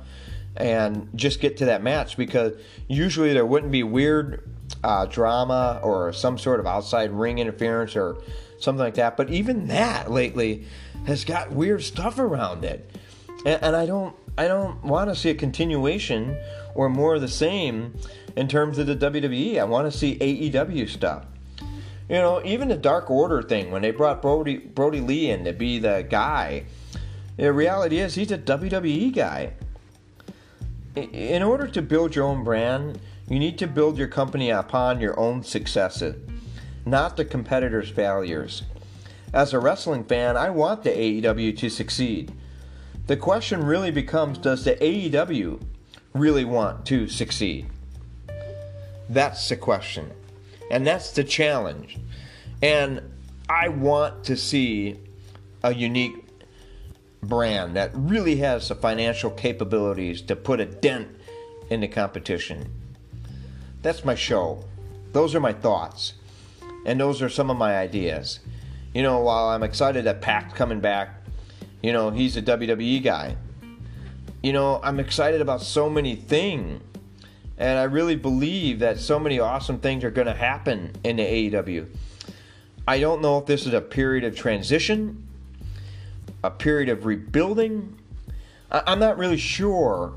and 0.55 1.09
just 1.15 1.41
get 1.41 1.57
to 1.57 1.65
that 1.65 1.83
match 1.83 2.19
because 2.19 2.53
usually 2.89 3.33
there 3.33 3.47
wouldn't 3.47 3.73
be 3.73 3.83
weird 3.83 4.47
uh, 4.85 5.07
drama 5.07 5.81
or 5.83 6.13
some 6.13 6.37
sort 6.37 6.61
of 6.61 6.67
outside 6.67 7.11
ring 7.11 7.39
interference 7.39 7.97
or 7.97 8.19
something 8.59 8.85
like 8.85 8.97
that. 8.97 9.17
But 9.17 9.31
even 9.31 9.69
that 9.69 10.11
lately 10.11 10.67
has 11.07 11.25
got 11.25 11.53
weird 11.53 11.83
stuff 11.83 12.19
around 12.19 12.67
it, 12.67 12.91
and, 13.47 13.63
and 13.63 13.77
I 13.77 13.87
don't 13.87 14.15
I 14.37 14.47
don't 14.47 14.85
want 14.85 15.09
to 15.09 15.17
see 15.17 15.31
a 15.31 15.35
continuation 15.35 16.37
or 16.75 16.91
more 16.91 17.15
of 17.15 17.23
the 17.23 17.29
same 17.29 17.97
in 18.37 18.47
terms 18.47 18.77
of 18.77 18.87
the 18.87 18.97
WWE. 18.97 19.59
I 19.59 19.65
want 19.65 19.91
to 19.91 19.97
see 19.97 20.19
AEW 20.19 20.89
stuff. 20.91 21.25
You 22.09 22.17
know, 22.17 22.43
even 22.45 22.69
the 22.69 22.77
Dark 22.77 23.11
Order 23.11 23.43
thing 23.43 23.71
when 23.71 23.83
they 23.83 23.91
brought 23.91 24.21
Brody 24.21 24.59
Brody 24.59 25.01
Lee 25.01 25.31
in 25.31 25.45
to 25.45 25.53
be 25.53 25.79
the 25.79 26.07
guy. 26.09 26.65
The 27.37 27.53
reality 27.53 27.99
is 27.99 28.15
he's 28.15 28.31
a 28.31 28.39
WWE 28.39 29.15
guy. 29.15 29.55
In 30.95 31.43
order 31.43 31.67
to 31.67 31.83
build 31.83 32.15
your 32.15 32.27
own 32.27 32.45
brand, 32.45 33.01
you 33.29 33.39
need 33.39 33.59
to 33.59 33.67
build 33.67 33.99
your 33.99 34.07
company 34.07 34.51
upon 34.51 35.01
your 35.01 35.19
own 35.19 35.43
successes, 35.43 36.15
not 36.85 37.17
the 37.17 37.25
competitors' 37.25 37.89
failures. 37.89 38.63
As 39.33 39.53
a 39.53 39.59
wrestling 39.59 40.05
fan, 40.05 40.37
I 40.37 40.51
want 40.51 40.85
the 40.85 40.91
AEW 40.91 41.57
to 41.59 41.69
succeed. 41.69 42.33
The 43.07 43.17
question 43.17 43.65
really 43.65 43.91
becomes 43.91 44.39
does 44.39 44.65
the 44.65 44.77
AEW 44.77 45.61
really 46.13 46.45
want 46.45 46.87
to 46.87 47.09
succeed? 47.09 47.67
That's 49.09 49.49
the 49.49 49.57
question. 49.57 50.13
And 50.71 50.87
that's 50.87 51.13
the 51.13 51.25
challenge. 51.25 51.99
And 52.63 53.03
I 53.49 53.69
want 53.69 54.25
to 54.25 54.37
see 54.37 54.99
a 55.63 55.75
unique 55.75 56.25
brand 57.23 57.77
that 57.77 57.91
really 57.95 58.37
has 58.37 58.69
the 58.69 58.75
financial 58.75 59.31
capabilities 59.31 60.23
to 60.23 60.37
put 60.37 60.61
a 60.61 60.67
dent 60.67 61.09
in 61.71 61.81
the 61.81 61.89
competition. 61.89 62.71
That's 63.83 64.05
my 64.05 64.15
show. 64.15 64.65
Those 65.13 65.35
are 65.35 65.41
my 65.41 65.53
thoughts. 65.53 66.15
And 66.87 67.01
those 67.01 67.23
are 67.23 67.29
some 67.29 67.51
of 67.51 67.57
my 67.57 67.77
ideas. 67.77 68.41
You 68.95 69.03
know, 69.03 69.21
while 69.21 69.49
I'm 69.49 69.63
excited 69.63 70.05
that 70.05 70.21
Pac's 70.21 70.55
coming 70.55 70.81
back, 70.81 71.23
you 71.83 71.93
know, 71.93 72.11
he's 72.11 72.37
a 72.37 72.43
WWE 72.43 73.03
guy. 73.03 73.37
You 74.43 74.53
know, 74.53 74.81
I'm 74.83 75.01
excited 75.01 75.41
about 75.41 75.63
so 75.63 75.89
many 75.89 76.15
things. 76.17 76.83
And 77.57 77.79
I 77.79 77.85
really 77.85 78.17
believe 78.17 78.81
that 78.81 78.99
so 78.99 79.19
many 79.19 79.39
awesome 79.39 79.79
things 79.79 80.05
are 80.05 80.11
going 80.11 80.27
to 80.27 80.35
happen 80.35 80.93
in 81.05 81.17
the 81.17 81.23
AEW. 81.23 81.87
I 82.87 83.01
don't 83.01 83.23
know 83.23 83.39
if 83.39 83.47
this 83.47 83.67
is 83.67 83.73
a 83.73 83.81
period 83.81 84.25
of 84.25 84.37
transition 84.37 85.25
a 86.45 86.51
period 86.51 86.91
of 86.91 87.07
rebuilding. 87.07 87.99
I'm 88.71 88.99
not 88.99 89.17
really 89.17 89.39
sure 89.39 90.13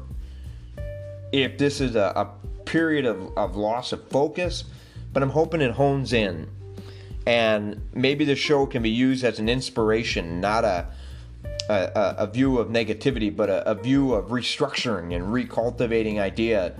if 1.31 1.57
this 1.57 1.79
is 1.79 1.95
a, 1.95 2.11
a 2.15 2.65
period 2.65 3.05
of, 3.05 3.35
of 3.37 3.55
loss 3.55 3.93
of 3.93 4.07
focus, 4.09 4.65
but 5.13 5.23
I'm 5.23 5.29
hoping 5.29 5.61
it 5.61 5.71
hones 5.71 6.11
in. 6.11 6.49
And 7.25 7.81
maybe 7.93 8.25
the 8.25 8.35
show 8.35 8.65
can 8.65 8.83
be 8.83 8.89
used 8.89 9.23
as 9.23 9.39
an 9.39 9.47
inspiration, 9.47 10.41
not 10.41 10.65
a, 10.65 10.87
a, 11.69 12.15
a 12.19 12.27
view 12.27 12.57
of 12.57 12.67
negativity, 12.67 13.33
but 13.33 13.49
a, 13.49 13.71
a 13.71 13.75
view 13.75 14.13
of 14.13 14.25
restructuring 14.25 15.15
and 15.15 15.25
recultivating 15.25 16.19
idea 16.19 16.75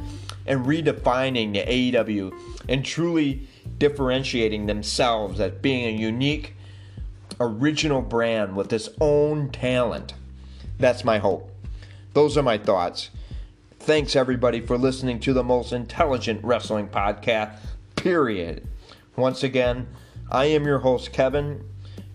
and 0.47 0.65
redefining 0.65 1.53
the 1.53 1.91
AEW 1.93 2.33
and 2.69 2.83
truly 2.85 3.47
differentiating 3.77 4.65
themselves 4.65 5.39
as 5.39 5.51
being 5.53 5.85
a 5.85 5.99
unique 5.99 6.55
original 7.39 8.01
brand 8.01 8.55
with 8.55 8.71
its 8.73 8.89
own 8.99 9.49
talent. 9.49 10.13
That's 10.79 11.03
my 11.03 11.17
hope. 11.19 11.51
Those 12.13 12.37
are 12.37 12.43
my 12.43 12.57
thoughts. 12.57 13.09
Thanks, 13.79 14.15
everybody, 14.15 14.59
for 14.59 14.77
listening 14.77 15.19
to 15.21 15.33
the 15.33 15.43
most 15.43 15.71
intelligent 15.71 16.43
wrestling 16.43 16.87
podcast, 16.87 17.57
period. 17.95 18.67
Once 19.15 19.43
again, 19.43 19.87
I 20.31 20.45
am 20.45 20.65
your 20.65 20.79
host, 20.79 21.13
Kevin. 21.13 21.63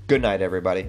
Good 0.07 0.23
night, 0.23 0.42
everybody. 0.42 0.88